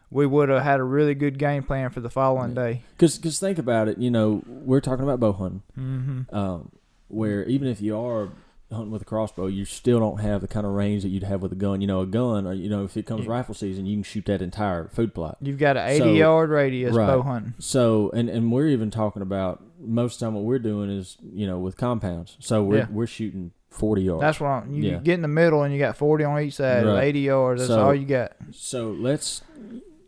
[0.09, 2.63] we would have had a really good game plan for the following Yeah.
[2.63, 2.81] day.
[2.97, 5.61] because because think about it, you know, we're talking about bow hunting.
[5.79, 6.35] Mm-hmm.
[6.35, 6.71] um,
[7.07, 8.29] where even if you are
[8.73, 11.41] hunting with a crossbow, you still don't have the kind of range that you'd have
[11.41, 11.81] with a gun.
[11.81, 13.31] You know, a gun, or you know, if it comes Yeah.
[13.31, 15.37] rifle season, you can shoot that entire food plot.
[15.41, 17.07] You've got an 80 So- yard radius right.
[17.07, 17.53] bow hunting.
[17.59, 21.17] So, and and we're even talking about most of the time what we're doing is
[21.33, 22.37] you know with compounds.
[22.39, 22.87] So we're Yeah.
[22.91, 24.21] we're shooting forty yards.
[24.21, 24.97] That's what I'm, you Yeah.
[24.99, 27.05] get in the middle and you got 40 on each side, Right.
[27.05, 27.61] 80 yards.
[27.61, 28.33] That's So- all you got.
[28.51, 29.41] So let's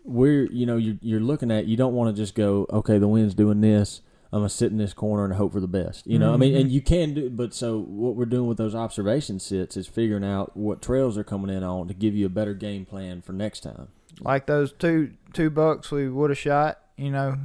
[0.04, 3.08] we're you know you're you're looking at you don't want to just go okay the
[3.08, 4.02] wind's doing this
[4.36, 6.56] I'm gonna sit in this corner and hope for the best you know I mean
[6.56, 10.26] and you can do but so what we're doing with those observation sits is figuring
[10.26, 13.32] out what trails are coming in on to give you a better game plan for
[13.34, 13.88] next time
[14.22, 17.38] like those two two bucks we would have shot, you know,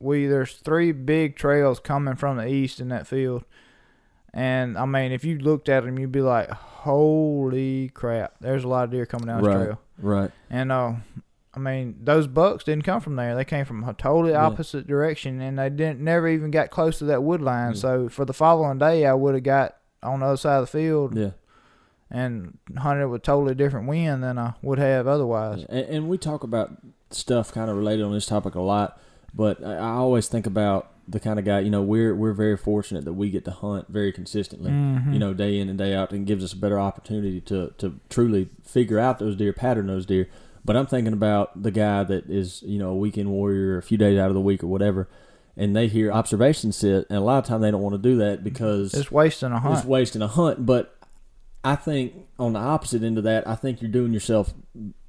[0.00, 3.44] we there's three big trails coming from the east in that field.
[4.32, 8.68] And I mean, if you looked at them, you'd be like, "Holy crap!" There's a
[8.68, 9.64] lot of deer coming down this Right.
[9.64, 9.80] trail.
[9.98, 10.30] Right.
[10.48, 10.92] And uh,
[11.54, 13.34] I mean, those bucks didn't come from there.
[13.34, 14.44] They came from a totally Yeah.
[14.46, 17.70] opposite direction, and they didn't never even got close to that wood line.
[17.72, 17.78] Yeah.
[17.80, 20.78] So for the following day, I would have got on the other side of the
[20.78, 21.30] field Yeah.
[22.10, 25.64] and hunted with totally different wind than I would have otherwise.
[25.68, 26.70] And, and we talk about
[27.10, 29.00] stuff kind of related on this topic a lot,
[29.34, 31.60] but I, always think about the kind of guy.
[31.60, 34.70] You know, we're we're very fortunate that we get to hunt very consistently.
[34.70, 35.12] Mhm.
[35.14, 37.94] You know, day in and day out, and gives us a better opportunity to to
[38.10, 40.28] truly figure out those deer, pattern those deer.
[40.68, 43.96] But I'm thinking about the guy that is, you know, a weekend warrior, a few
[43.96, 45.08] days out of the week or whatever,
[45.56, 48.18] and they hear observation sit, and a lot of time they don't want to do
[48.18, 49.78] that because it's wasting a hunt.
[49.78, 50.66] it's wasting a hunt.
[50.66, 50.94] But
[51.64, 54.52] I think on the opposite end of that, I think you're doing yourself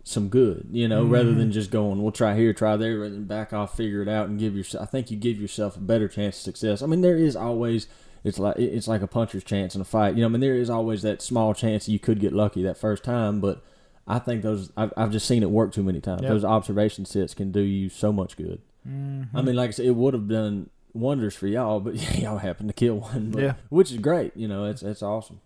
[0.06, 1.40] some good, you know, rather mm-hmm.
[1.40, 4.40] than just going, we'll try here, try there, and back off, figure it out, and
[4.40, 4.84] give yourself.
[4.84, 6.82] I think you give yourself a better chance of success.
[6.82, 7.88] I mean, there is always.
[8.24, 10.16] It's like it's like a puncher's chance in a fight.
[10.16, 12.78] You know, I mean, there is always that small chance you could get lucky that
[12.78, 13.62] first time, but
[14.08, 16.22] I think those I've, I've just seen it work too many times.
[16.24, 16.30] Yep.
[16.32, 18.62] Those observation sets can do you so much good.
[18.88, 19.28] Mhm.
[19.34, 22.70] I mean, like I said, it would have done wonders for y'all, but y'all happened
[22.70, 23.54] to kill one, but, Yeah.
[23.70, 24.36] which is great.
[24.36, 25.42] You know, it's it's awesome.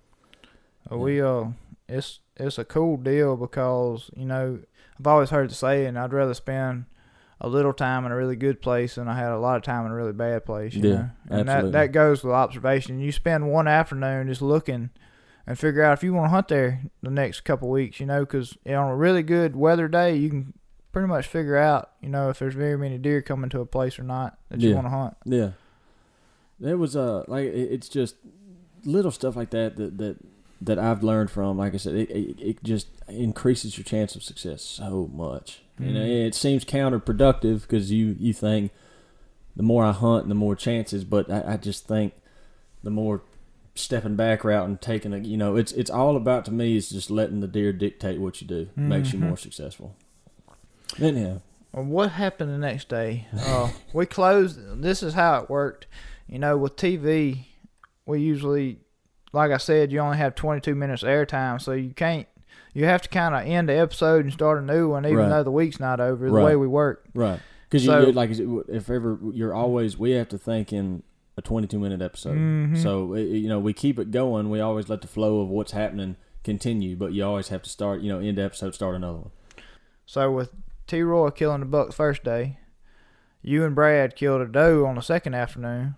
[0.89, 1.45] We uh,
[1.87, 4.59] it's it's a cool deal because you know
[4.99, 6.85] I've always heard the saying I'd rather spend
[7.41, 9.85] a little time in a really good place than I had a lot of time
[9.85, 10.73] in a really bad place.
[10.75, 11.09] You Yeah, know?
[11.29, 11.71] and absolutely.
[11.71, 12.99] that that goes with observation.
[12.99, 14.91] You spend one afternoon just looking
[15.45, 17.99] and figure out if you want to hunt there the next couple weeks.
[17.99, 20.53] You know, because on a really good weather day, you can
[20.91, 23.97] pretty much figure out you know if there's very many deer coming to a place
[23.97, 25.17] or not that you want to hunt.
[25.25, 25.51] Yeah,
[26.61, 28.15] it was uh like it's just
[28.85, 30.17] little stuff like that that that
[30.61, 31.57] that I've learned from.
[31.57, 35.59] Like I said, it it, it just increases your chance of success so much.
[35.79, 36.27] You know, Mhm.
[36.27, 38.71] it seems counterproductive because you you think
[39.55, 41.03] the more I hunt, the more chances.
[41.03, 42.13] But I, I just think
[42.83, 43.23] the more
[43.75, 46.89] stepping back route and taking a you know it's it's all about to me is
[46.89, 49.95] just letting the deer dictate what you do makes you more successful.
[50.99, 53.27] Anyhow, Well, what happened the next day?
[53.35, 54.59] Uh, we closed.
[54.81, 55.87] This is how it worked.
[56.27, 57.45] You know, with TV,
[58.05, 58.79] we usually,
[59.33, 62.27] like I said, you only have 22 minutes airtime, so you can't.
[62.75, 65.29] You have to kind of end the episode and start a new one, even Right.
[65.29, 66.25] though the week's not over.
[66.27, 66.45] The Right.
[66.45, 67.05] way we work.
[67.15, 67.39] Right.
[67.69, 71.01] Because So- you like if ever you're always we have to think in
[71.37, 72.37] a 22 minute episode.
[72.37, 72.77] Mhm.
[72.77, 74.49] So it- you know we keep it going.
[74.49, 78.01] We always let the flow of what's happening continue, but you always have to start.
[78.01, 79.31] You know, end the episode, start another one.
[80.05, 80.51] So with
[80.87, 81.01] T.
[81.01, 82.59] Roy killing the buck the first day,
[83.41, 85.95] you and Brad killed a doe on the second afternoon,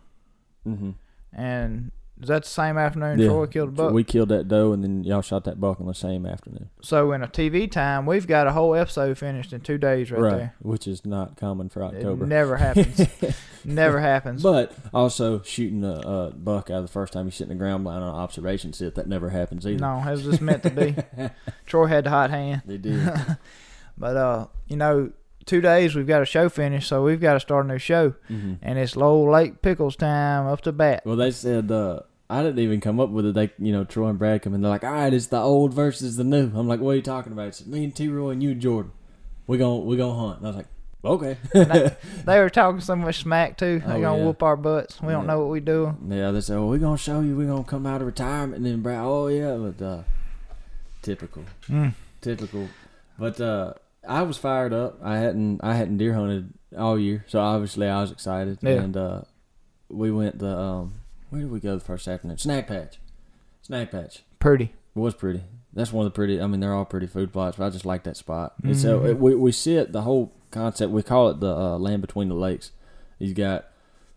[0.66, 0.92] Mm-hmm.
[1.34, 1.92] and
[2.22, 3.94] is that the same afternoon Troy killed a buck?
[3.94, 6.70] We killed that doe, and then y'all shot that buck on the same afternoon.
[6.82, 10.30] so in a TV time, we've got a whole episode finished in two days right,
[10.32, 10.56] there.
[10.62, 12.24] Which is not common for October.
[12.24, 13.02] It never happens.
[13.66, 14.42] never happens.
[14.42, 17.56] But also shooting a, a buck out of the first time you sit in the
[17.56, 19.80] ground blind on an observation sit that never happens either.
[19.80, 20.96] no, it was just meant to be.
[21.66, 22.62] Troy had the hot hand.
[22.66, 23.12] They did.
[23.98, 25.12] But uh, you know,
[25.46, 28.14] two days we've got a show finished, so we've got to start a new show,
[28.28, 31.04] hmm and it's Low Lake Pickles time up to bat.
[31.06, 33.36] Well, they said uh, I didn't even come up with it.
[33.36, 34.62] They, you know, Troy and Brad come in.
[34.62, 37.02] They're like, "All right, it's the old versus the new." I'm like, "What are you
[37.02, 38.08] talking about?" It's me and T.
[38.10, 38.92] Roy and you and Jordan.
[39.48, 40.38] We gon' we gonna hunt.
[40.40, 40.68] And I was like,
[41.06, 41.38] "Okay."
[42.26, 43.80] They were talking so much smack too.
[43.86, 44.26] They Oh, gonna yeah.
[44.26, 45.00] whoop our butts.
[45.04, 45.98] We don't know what we doing.
[46.10, 47.36] yeah, they said, "Well, we gonna show you.
[47.38, 50.02] We're gonna come out of retirement." And then Brad, "Oh yeah," but uh,
[51.04, 51.94] typical, Mm.
[52.22, 52.68] typical.
[53.20, 53.74] But uh,
[54.08, 55.00] I was fired up.
[55.04, 58.60] I hadn't I hadn't deer hunted all year, so obviously I was excited.
[58.62, 58.82] Yeah.
[58.82, 59.22] And uh,
[59.90, 60.96] we went the um,
[61.30, 62.38] where did we go the first afternoon?
[62.38, 63.00] Snack Patch.
[63.62, 64.24] Snack Patch.
[64.40, 64.66] Pretty.
[64.96, 65.44] It was pretty.
[65.74, 66.40] That's one of the pretty.
[66.40, 68.54] I mean, they're all pretty food plots, but I just like that spot.
[68.64, 70.92] And so it, we we sit the whole concept.
[70.92, 72.72] We call it the uh, land between the lakes.
[73.20, 73.68] He's got.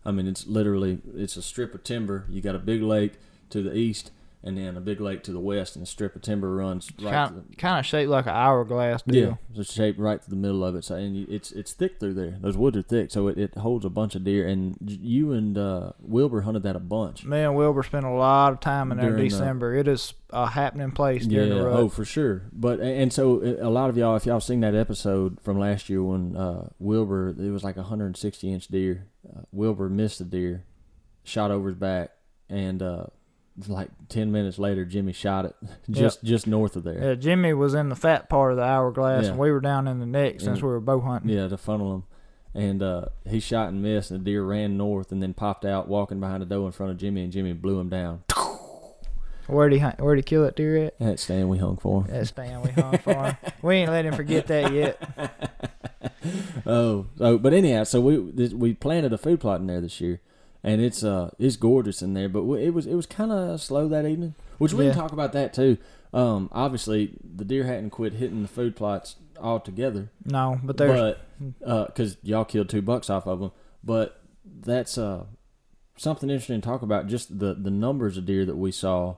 [0.05, 2.25] I mean, it's literally it's a strip of timber.
[2.29, 3.13] You got a big lake
[3.49, 6.21] to the east, and then a big lake to the west, and a strip of
[6.21, 7.11] timber runs right.
[7.11, 10.63] Kind the, kind of shaped like an hourglass yeah, it's shaped right to the middle
[10.63, 10.85] of it.
[10.85, 12.37] So and you, it's it's thick through there.
[12.39, 14.47] Those woods are thick, so it, it holds a bunch of deer.
[14.47, 17.25] And you and uh, Wilbur hunted that a bunch.
[17.25, 19.75] Me and Wilbur spent a lot of time in there in During the- December.
[19.75, 21.75] It is a happening place during the rut.
[21.75, 22.43] oh for sure.
[22.53, 26.01] But and so a lot of y'all, if y'all seen that episode from last year
[26.03, 29.07] when uh, Wilbur, it was like a 160 inch deer.
[29.27, 30.63] Uh, Wilbur missed the deer,
[31.23, 32.11] shot over his back,
[32.47, 33.07] and uh,
[33.67, 35.55] like 10 minutes later, Jimmy shot it
[35.89, 37.03] just just north of there.
[37.03, 39.29] Yeah, Jimmy was in the fat part of the hourglass, Yeah.
[39.31, 40.65] and we were down in the neck since Yeah.
[40.65, 41.29] we were bow hunting.
[41.31, 42.03] Yeah, to funnel him.
[42.53, 45.87] And uh, he shot and missed, and the deer ran north and then popped out,
[45.87, 48.23] walking behind a doe in front of Jimmy, and Jimmy blew him down.
[49.47, 50.99] Where'd he hunt, where'd he kill that deer at?
[50.99, 52.11] That stand we hung for him.
[52.11, 53.37] That stand we hung for him.
[53.63, 55.01] We ain't let him forget that yet.
[56.65, 59.99] oh, so but anyhow, so we this, we planted a food plot in there this
[59.99, 60.21] year,
[60.63, 62.29] and it's uh it's gorgeous in there.
[62.29, 64.91] But it was it was kind of slow that evening, which we Yeah.
[64.91, 65.77] can talk about that too.
[66.13, 71.15] Um, obviously the deer hadn't quit hitting the food plots altogether, No, but there's
[71.61, 73.51] but because y'all killed two bucks off of them,
[73.83, 74.19] but
[74.61, 75.25] that's uh
[75.97, 77.07] something interesting to talk about.
[77.07, 79.15] Just the the numbers of deer that we saw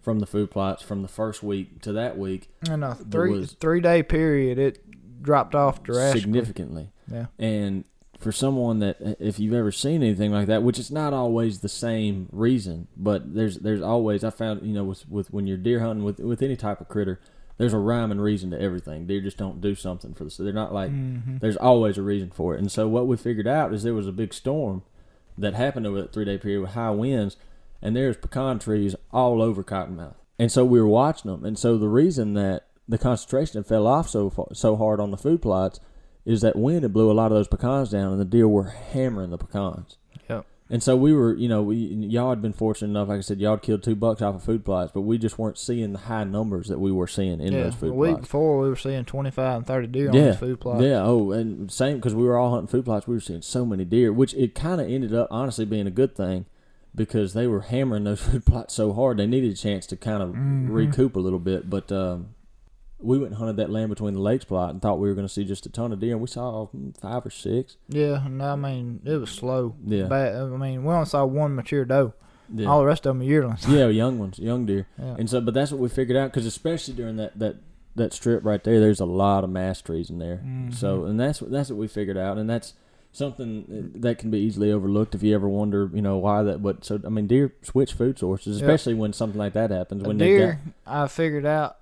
[0.00, 3.80] from the food plots from the first week to that week in a three three
[3.80, 4.82] day period it
[5.22, 6.20] dropped off drastically.
[6.20, 6.90] significantly.
[7.10, 7.26] Yeah.
[7.38, 7.84] And
[8.18, 11.68] for someone that if you've ever seen anything like that, which is not always the
[11.68, 15.80] same reason, but there's there's always I found you know with with when you're deer
[15.80, 17.20] hunting with with any type of critter,
[17.58, 19.06] there's a rhyme and reason to everything.
[19.06, 20.36] Deer just don't do something for this.
[20.36, 21.40] they're not like Mhm.
[21.40, 22.60] there's always a reason for it.
[22.60, 24.82] And so what we figured out is there was a big storm
[25.36, 27.36] that happened over that three day period with high winds,
[27.80, 30.14] and there's pecan trees all over Cottonmouth.
[30.40, 31.44] And so we were watching them.
[31.44, 35.16] And so the reason that the concentration fell off so far, so hard on the
[35.16, 35.78] food plots
[36.28, 38.68] is that wind had blew a lot of those pecans down, and the deer were
[38.68, 39.96] hammering the pecans.
[40.28, 40.44] Yep.
[40.70, 43.40] And so we were, you know, we y'all had been fortunate enough, like I said,
[43.40, 45.98] y'all had killed two bucks off of food plots, but we just weren't seeing the
[46.00, 47.98] high numbers that we were seeing in yeah, those food plots.
[47.98, 48.20] week plots.
[48.26, 50.82] before we were seeing twenty five and thirty deer on Yeah, these food plots.
[50.84, 51.02] Yeah.
[51.02, 53.06] Oh, and same because we were all hunting food plots.
[53.08, 55.90] We were seeing so many deer, which it kind of ended up honestly being a
[55.90, 56.44] good thing
[56.94, 59.16] because they were hammering those food plots so hard.
[59.16, 60.68] They needed a chance to kind of Mhm.
[60.68, 61.70] recoup a little bit.
[61.70, 62.34] But um,
[63.00, 65.26] we went and hunted that land between the lakes plot and thought we were going
[65.26, 67.76] to see just a ton of deer, and we saw mm, five or six.
[67.88, 69.76] Yeah, and I mean it was slow.
[69.84, 70.04] Yeah.
[70.04, 70.34] Bad.
[70.36, 72.14] I mean we only saw one mature doe.
[72.52, 72.66] Yeah.
[72.68, 73.68] All the rest of them are yearlings.
[73.68, 74.86] yeah, young ones, young deer.
[74.98, 75.16] Yeah.
[75.18, 77.56] And so, but that's what we figured out because especially during that that
[77.94, 80.40] that strip right there, there's a lot of mast trees in there.
[80.44, 80.74] Mhm.
[80.74, 82.74] So, and that's what that's what we figured out, and that's
[83.12, 86.62] something that can be easily overlooked if you ever wonder, you know, why that.
[86.62, 88.68] But so, I mean, deer switch food sources, Yep.
[88.68, 90.04] especially when something like that happens.
[90.04, 91.76] A When deer, I figured out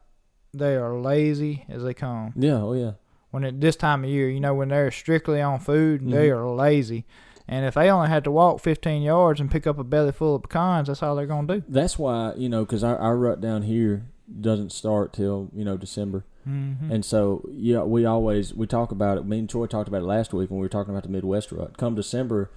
[0.59, 2.33] they are lazy as they come.
[2.37, 2.93] yeah, oh yeah,
[3.31, 6.37] When at this time of year, you know, when they're strictly on food, they Mhm.
[6.37, 7.05] are lazy.
[7.49, 10.35] And if they only had to walk 15 yards and pick up a belly full
[10.35, 11.63] of pecans, that's all they're gonna do.
[11.69, 14.07] that's why you know because our, our rut down here
[14.41, 16.91] doesn't start till you know December, Mm-hmm.
[16.93, 19.27] and so yeah, we always we talk about it.
[19.27, 21.53] Me and Troy talked about it last week when we were talking about the Midwest
[21.53, 21.77] rut.
[21.77, 22.51] Come December.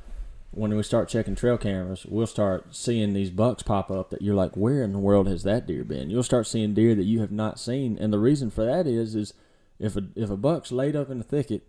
[0.52, 4.36] When we start checking trail cameras, we'll start seeing these bucks pop up that you're
[4.36, 6.10] like, where in the world has that deer been?
[6.10, 9.14] You'll start seeing deer that you have not seen, and the reason for that is,
[9.14, 9.34] is
[9.78, 11.68] if a if a buck's laid up in the thicket,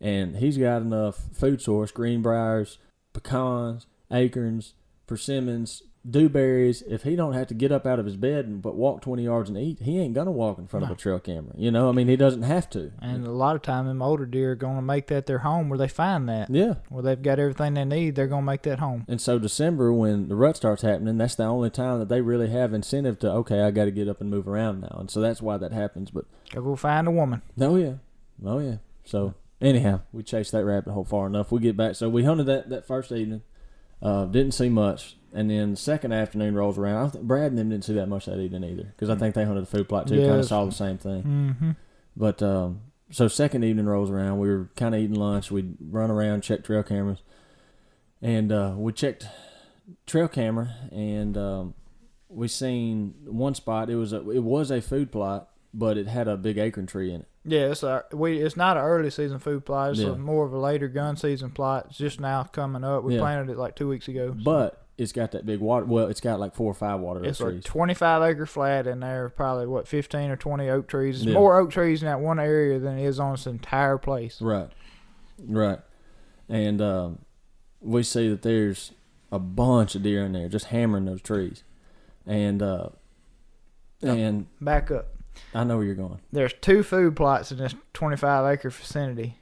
[0.00, 2.78] and he's got enough food source, greenbriers,
[3.12, 4.74] pecans, acorns,
[5.06, 6.82] persimmons, dewberries.
[6.82, 9.24] If he don't have to get up out of his bed and but walk twenty
[9.24, 11.52] yards and eat, he ain't gonna walk in front of a trail camera.
[11.56, 12.92] You know, I mean, he doesn't have to.
[13.00, 15.78] And a lot of time, them older deer are gonna make that their home where
[15.78, 16.50] they find that.
[16.50, 16.74] yeah.
[16.88, 19.04] Where they've got everything they need, they're gonna make that home.
[19.08, 22.48] And so December, when the rut starts happening, that's the only time that they really
[22.50, 25.20] have incentive to okay, I got to get up and move around now, and so
[25.20, 26.10] that's why that happens.
[26.10, 27.42] But Go go find a woman.
[27.60, 27.94] oh yeah,
[28.44, 28.76] oh yeah.
[29.04, 31.50] So anyhow, we chased that rabbit hole far enough.
[31.50, 33.42] We get back, so we hunted that that first evening,
[34.02, 36.96] uh, didn't see much, and then the second afternoon rolls around.
[36.96, 39.16] I don't think Brad and them didn't see that much that evening either, because I
[39.16, 40.20] think they hunted the food plot too.
[40.20, 41.22] Kind of saw the same thing.
[41.22, 41.70] Mm-hmm.
[42.16, 42.80] But um,
[43.10, 44.38] so second evening rolls around.
[44.38, 45.50] We were kind of eating lunch.
[45.50, 47.22] We'd run around, check trail cameras,
[48.22, 49.26] and uh, we checked
[50.06, 51.74] trail camera, and um,
[52.28, 53.90] we seen one spot.
[53.90, 57.12] It was a it was a food plot, but it had a big acorn tree
[57.12, 57.28] in it.
[57.44, 58.38] Yeah, it's a we.
[58.38, 59.90] It's not an early season food plot.
[59.90, 60.10] It's Yeah.
[60.12, 61.86] a more of a later gun season plot.
[61.90, 63.04] It's just now coming up.
[63.04, 63.20] We Yeah.
[63.20, 64.28] planted it like two weeks ago.
[64.28, 65.84] so- But it's got that big water.
[65.84, 69.00] Well, it's got like four or five water oak It's a 25 acre flat in
[69.00, 71.24] there, probably what 15 or 20 oak trees.
[71.24, 71.34] Yeah.
[71.34, 74.40] more oak trees in that one area than is on this entire place.
[74.40, 74.70] Right,
[75.46, 75.80] right,
[76.48, 77.18] and um,
[77.82, 78.92] we see that there's
[79.32, 81.62] a bunch of deer in there just hammering those trees,
[82.24, 82.88] and uh,
[84.00, 85.08] and Back up.
[85.54, 86.20] I know where you're going.
[86.32, 89.36] There's two food plots in this 25 acre vicinity,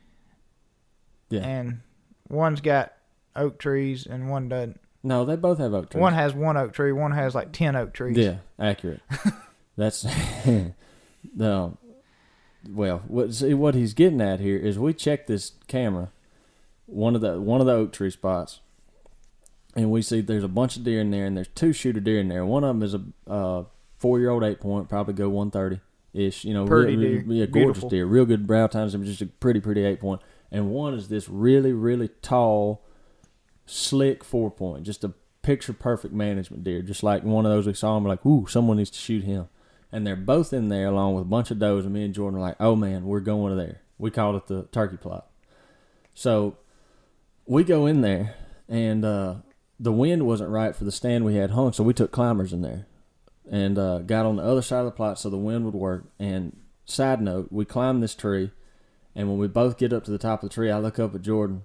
[1.30, 1.40] Yeah.
[1.40, 1.80] and
[2.28, 2.92] one's got
[3.34, 4.78] oak trees and one doesn't.
[5.02, 6.00] No, they both have oak trees.
[6.00, 8.16] One has one oak tree, one has like 10 oak trees.
[8.16, 9.00] Yeah, accurate.
[9.76, 10.06] That's
[11.34, 11.76] no.
[12.68, 16.12] Well, what see, what he's getting at here is we checked this camera,
[16.86, 18.60] one of the one of the oak tree spots,
[19.74, 22.20] and we see there's a bunch of deer in there, and there's two shooter deer
[22.20, 22.46] in there.
[22.46, 23.64] One of them is a uh,
[24.02, 25.80] four year old eight point, probably go one thirty
[26.12, 26.44] ish.
[26.44, 27.32] You know, Pretty real, deer.
[27.34, 27.88] yeah, gorgeous Beautiful.
[27.88, 30.20] deer, real good brow tines, just a pretty pretty eight point.
[30.50, 32.84] And one is this really really tall,
[33.64, 37.74] slick four point, just a picture perfect management deer, just like one of those we
[37.74, 37.96] saw.
[37.96, 39.48] And we're like, ooh, someone needs to shoot him.
[39.90, 41.84] And they're both in there along with a bunch of does.
[41.84, 43.80] And me and Jordan are like, oh man, we're going to there.
[43.98, 45.26] We called it the turkey plot.
[46.14, 46.56] So
[47.46, 48.34] we go in there,
[48.68, 49.36] and uh,
[49.80, 52.62] the wind wasn't right for the stand we had hung, so we took climbers in
[52.62, 52.86] there
[53.50, 56.04] and uh, got on the other side of the plot so the wind would work.
[56.18, 58.50] And side note, we climbed this tree,
[59.14, 61.14] and when we both get up to the top of the tree, I look up
[61.14, 61.62] at Jordan.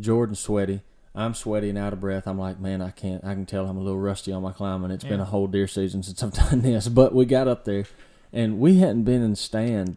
[0.00, 0.82] Jordan's sweaty.
[1.14, 2.26] I'm sweaty and out of breath.
[2.26, 3.24] I'm like, man, I can't.
[3.24, 4.90] I can tell I'm a little rusty on my climbing.
[4.90, 6.88] It's been a whole deer season since I've done this.
[6.88, 7.86] But we got up there,
[8.34, 9.96] and we hadn't been in stand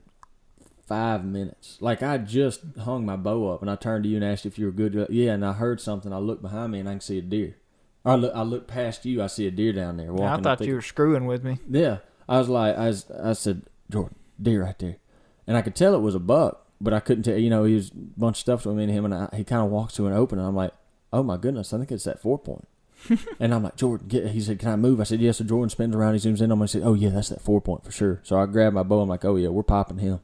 [0.88, 1.78] five minutes.
[1.82, 4.58] Like I just hung my bow up, and I turned to you and asked if
[4.58, 5.08] you were good.
[5.10, 6.14] Yeah, and I heard something.
[6.14, 7.58] I looked behind me, and I can see a deer.
[8.06, 9.22] I look, I look past you.
[9.22, 10.46] I see a deer down there walking.
[10.46, 11.60] I thought you were screwing with me.
[11.70, 11.98] yeah,
[12.28, 14.98] I was like, I was, I said, Jordan, deer right there,
[15.46, 17.38] and I could tell it was a buck, but I couldn't tell.
[17.38, 19.64] You know, he was a bunch of stuff between and him, and I, he kind
[19.64, 20.72] of walks to an open, and I'm like,
[21.12, 22.68] oh my goodness, I think it's that four point.
[23.40, 24.28] and I'm like, Jordan, get.
[24.28, 25.00] He said, can I move?
[25.00, 25.38] I said, yes.
[25.38, 27.42] So Jordan spins around, he zooms in on me, and said, oh yeah, that's that
[27.42, 28.20] four point for sure.
[28.24, 30.22] So I grab my bow, I'm like, oh yeah, we're popping him.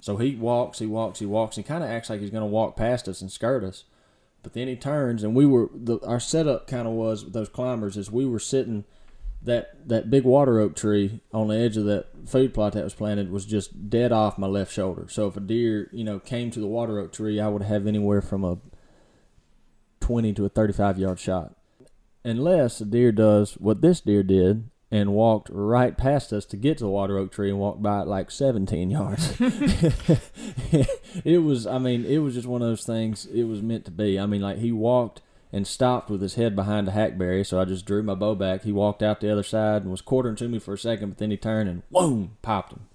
[0.00, 2.76] So he walks, he walks, he walks, he kind of acts like he's gonna walk
[2.76, 3.84] past us and skirt us.
[4.46, 7.48] But then he turns, and we were the, our setup kind of was with those
[7.48, 8.84] climbers is we were sitting
[9.42, 12.94] that that big water oak tree on the edge of that food plot that was
[12.94, 15.08] planted was just dead off my left shoulder.
[15.08, 17.88] So if a deer you know came to the water oak tree, I would have
[17.88, 18.58] anywhere from a
[19.98, 21.56] twenty to a thirty-five yard shot,
[22.24, 26.78] unless a deer does what this deer did and walked right past us to get
[26.78, 29.36] to the water oak tree and walked by it like 17 yards.
[31.24, 33.26] it was, I mean, it was just one of those things.
[33.26, 34.18] It was meant to be.
[34.18, 35.22] I mean, like he walked
[35.52, 38.62] and stopped with his head behind a hackberry, so I just drew my bow back.
[38.62, 41.18] He walked out the other side and was quartering to me for a second, but
[41.18, 42.86] then he turned and whoom, popped him.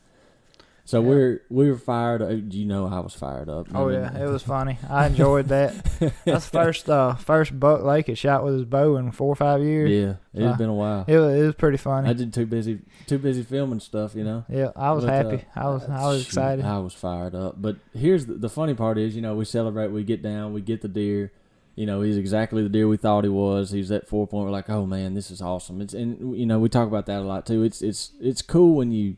[0.92, 1.08] So Yeah.
[1.08, 2.22] we're we were fired.
[2.22, 3.68] uh, You know, I was fired up.
[3.74, 4.78] Oh yeah, it was funny.
[4.90, 5.74] I enjoyed that.
[6.26, 9.36] That's the first uh first buck Lake had shot with his bow in four or
[9.38, 9.90] five years.
[9.90, 11.06] Yeah, it's Uh, been a while.
[11.08, 12.10] It was, it was pretty funny.
[12.10, 14.16] I did too busy, too busy filming stuff.
[14.16, 14.44] You know.
[14.50, 15.46] yeah, I was But, uh, happy.
[15.56, 16.66] I was I was shoot, excited.
[16.66, 17.62] I was fired up.
[17.62, 20.60] But here's the, the funny part is, you know, we celebrate, we get down, we
[20.60, 21.32] get the deer.
[21.76, 23.72] You know, he's exactly the deer we thought he was.
[23.72, 24.44] He's at four point.
[24.44, 25.80] We're like, oh man, this is awesome.
[25.80, 27.64] It's and you know we talk about that a lot too.
[27.64, 29.16] It's it's it's cool when you,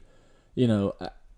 [0.54, 0.94] you know,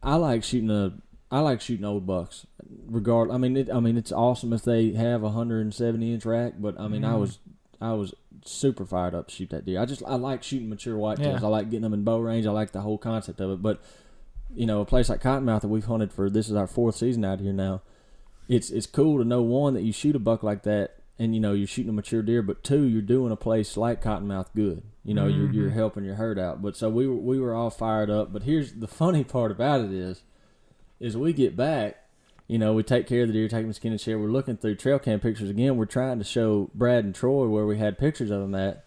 [0.05, 0.93] I, like shooting a.
[1.31, 2.45] I like shooting old bucks.
[2.87, 6.13] Regard, I mean, it, I mean, it's awesome if they have a hundred and seventy
[6.13, 6.53] inch rack.
[6.59, 7.19] But I mean, I Mhm.
[7.19, 7.39] was,
[7.81, 8.13] I was
[8.45, 9.81] super fired up to shoot that deer.
[9.81, 11.39] I just, I like shooting mature whitetails.
[11.41, 11.45] Yeah.
[11.45, 12.45] I like getting them in bow range.
[12.45, 13.61] I like the whole concept of it.
[13.61, 13.81] But
[14.53, 17.25] you know, a place like Cottonmouth that we've hunted for this is our fourth season
[17.25, 17.81] out here now.
[18.47, 21.39] It's it's cool to know one that you shoot a buck like that, and you
[21.41, 24.83] know you're shooting a mature deer, but two you're doing a place like Cottonmouth good.
[25.03, 25.73] You know, you're you're Mhm.
[25.75, 26.61] helping your herd out.
[26.61, 28.33] But so we were we were all fired up.
[28.33, 30.23] But here's the funny part about it is,
[30.99, 31.97] is we get back.
[32.47, 34.19] You know, we take care of the deer, take them skin and share.
[34.19, 35.77] We're looking through trail cam pictures again.
[35.77, 38.85] We're trying to show Brad and Troy where we had pictures of them at,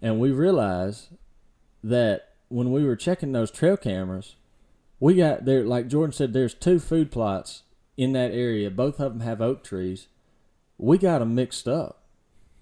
[0.00, 1.08] and we realize
[1.84, 4.36] that when we were checking those trail cameras,
[4.98, 5.64] we got there.
[5.64, 7.64] Like Jordan said, there's two food plots
[7.98, 8.70] in that area.
[8.70, 10.08] Both of them have oak trees.
[10.78, 12.02] We got them mixed up.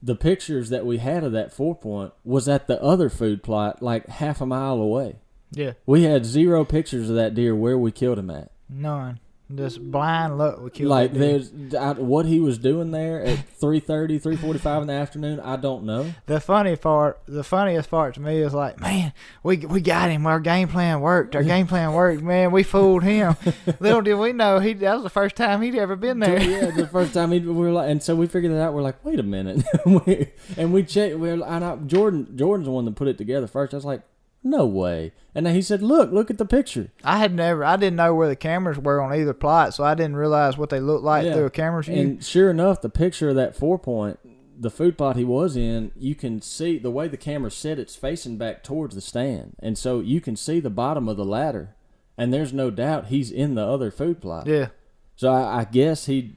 [0.03, 3.83] The pictures that we had of that four point was at the other food plot,
[3.83, 5.17] like half a mile away.
[5.51, 8.51] yeah, We had zero pictures of that deer where we killed him at.
[8.69, 9.19] none.
[9.55, 10.61] Just blind luck.
[10.63, 14.93] We killed like there's I, what he was doing there at 3.30 3.45 in the
[14.95, 19.13] afternoon i don't know The funny part, the funniest part to me is like, man,
[19.43, 20.27] we we got him.
[20.27, 21.37] Our game plan worked.
[21.37, 22.23] Our game plan worked.
[22.23, 23.37] Man, we fooled him.
[23.81, 26.41] Little did we know he that was the first time he'd ever been there.
[26.41, 28.83] yeah the first time he, we were like and so we figured it out we're
[28.83, 29.63] like wait a minute
[30.57, 33.47] and we checked we were, and I, jordan jordan's the one that put it together
[33.47, 34.03] first i was like
[34.45, 37.77] no way and then he said look look at the picture I had never, I
[37.77, 40.81] didn't know where the cameras were on either plot, so I didn't realize what they
[40.81, 41.33] looked like Yeah.
[41.35, 41.95] through a camera view.
[42.01, 44.19] and sure enough the picture of that four point
[44.57, 47.97] the food plot he was in you can see the way the camera set it's
[47.97, 51.75] facing back towards the stand and so you can see the bottom of the ladder
[52.17, 54.69] and there's no doubt he's in the other food plot yeah,
[55.17, 56.37] So I, I guess he,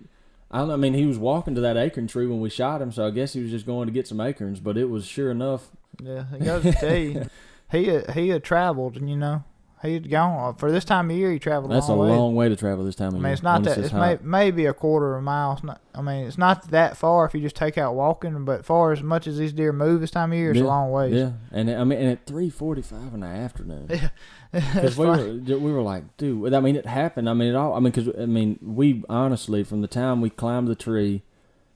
[0.49, 0.71] I don't.
[0.71, 2.91] I mean, he was walking to that acorn tree when we shot him.
[2.91, 4.59] So I guess he was just going to get some acorns.
[4.59, 5.69] But it was sure enough.
[6.01, 6.23] yeah.
[6.33, 7.25] It goes to tell you,
[7.71, 9.43] he had, he had traveled, and you know,
[9.81, 11.31] he had gone uh, for this time of year.
[11.31, 11.71] He traveled.
[11.71, 12.45] That's a a long way.
[12.45, 13.21] way to travel this time of year.
[13.21, 13.77] I mean, it's not that.
[13.77, 15.53] It's may, maybe a quarter of a mile.
[15.53, 15.81] It's not.
[15.93, 18.43] I mean, it's not that far if you just take out walking.
[18.45, 20.67] But far as much as these deer move this time of year, it's Yeah, a
[20.67, 21.13] long ways.
[21.13, 23.89] Yeah, and I mean, and at three forty-five in the afternoon.
[24.53, 24.71] Yeah.
[24.73, 25.39] Because we funny.
[25.39, 26.53] were, we were like, dude.
[26.53, 27.29] I mean, it happened.
[27.29, 27.73] I mean, it all.
[27.73, 31.21] I mean, because I mean, we honestly, from the time we climbed the tree,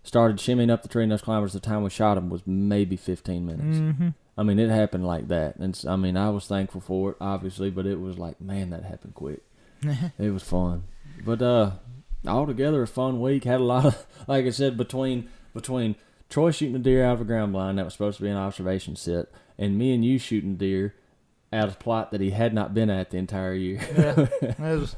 [0.04, 2.96] started shimmying up the tree, and those climbers, the time we shot him was maybe
[2.96, 3.78] fifteen minutes.
[3.78, 7.18] hmm I mean, it happened like that, and I mean, I was thankful for it,
[7.22, 9.42] obviously, but it was like, man, that happened quick.
[10.18, 10.84] it was fun,
[11.26, 11.72] but uh,
[12.26, 13.44] altogether a fun week.
[13.44, 15.96] Had a lot of, like I said, between between
[16.30, 18.38] Troy shooting a deer out of a ground blind that was supposed to be an
[18.38, 19.28] observation set,
[19.58, 20.96] and me and you shooting deer
[21.54, 23.80] out of plot that he had not been at the entire year.
[24.42, 24.96] yeah, was.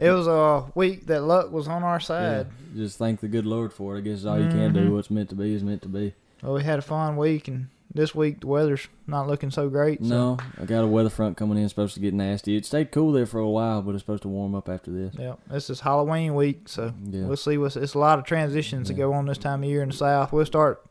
[0.00, 2.46] It was a week that luck was on our side.
[2.74, 3.98] Yeah, just thank the good Lord for it.
[3.98, 4.88] I guess all you can do.
[4.88, 4.92] Mhm.
[4.94, 6.14] What's meant to be is meant to be.
[6.42, 10.00] Well, we had a fun week, and this week the weather's not looking so great.
[10.02, 10.08] So.
[10.08, 11.68] No, I got a weather front coming in.
[11.68, 12.56] Supposed to get nasty.
[12.56, 15.14] It stayed cool there for a while, but it's supposed to warm up after this.
[15.18, 17.26] Yeah, this is Halloween week, so Yeah.
[17.26, 17.58] we'll see.
[17.58, 19.04] What's it's a lot of transitions that Yeah.
[19.04, 20.32] go on this time of year in the South.
[20.32, 20.82] We'll start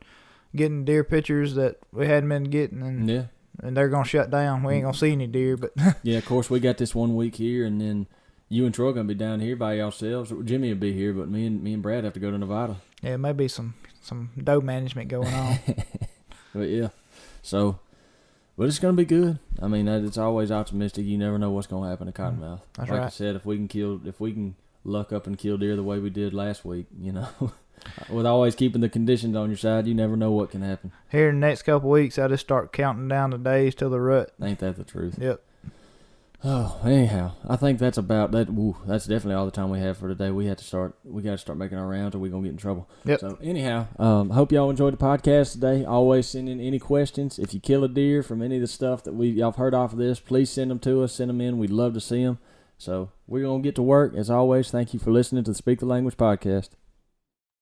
[0.54, 3.22] getting deer pictures that we hadn't been getting, and Yeah.
[3.60, 4.62] and they're gonna shut down.
[4.62, 5.72] We ain't gonna see any deer, but
[6.04, 8.06] Yeah, of course we got this one week here, and then
[8.50, 10.32] you and Troy are gonna be down here by yourselves.
[10.44, 12.76] Jimmy will be here, but me and me and Brad have to go to Nevada.
[13.00, 15.58] yeah, maybe some some doe management going on.
[16.52, 16.88] But yeah,
[17.42, 17.78] so
[18.58, 19.38] but it's gonna be good.
[19.62, 21.06] I mean, it's always optimistic.
[21.06, 22.58] You never know what's gonna happen to Cottonmouth.
[22.58, 25.38] Mm, That's like I said, if we can kill, if we can luck up and
[25.38, 27.28] kill deer the way we did last week, you know,
[28.10, 30.90] with always keeping the conditions on your side, you never know what can happen.
[31.08, 34.00] Here in the next couple weeks, I just start counting down the days till the
[34.00, 34.32] rut.
[34.42, 35.18] Ain't that the truth?
[35.20, 35.40] Yep.
[36.42, 38.48] Oh, anyhow, I think that's about that.
[38.48, 40.30] Woo, that's definitely all the time we have for today.
[40.30, 40.94] We had to start.
[41.04, 42.88] We got to start making our rounds, or we're gonna get in trouble.
[43.04, 43.20] Yep.
[43.20, 45.84] So anyhow, um, hope y'all enjoyed the podcast today.
[45.84, 47.38] Always send in any questions.
[47.38, 49.74] If you kill a deer from any of the stuff that we y'all have heard
[49.74, 51.12] off of this, please send them to us.
[51.12, 51.58] Send them in.
[51.58, 52.38] We'd love to see them.
[52.78, 54.70] So we're gonna get to work as always.
[54.70, 56.70] Thank you for listening to the Speak the Language podcast.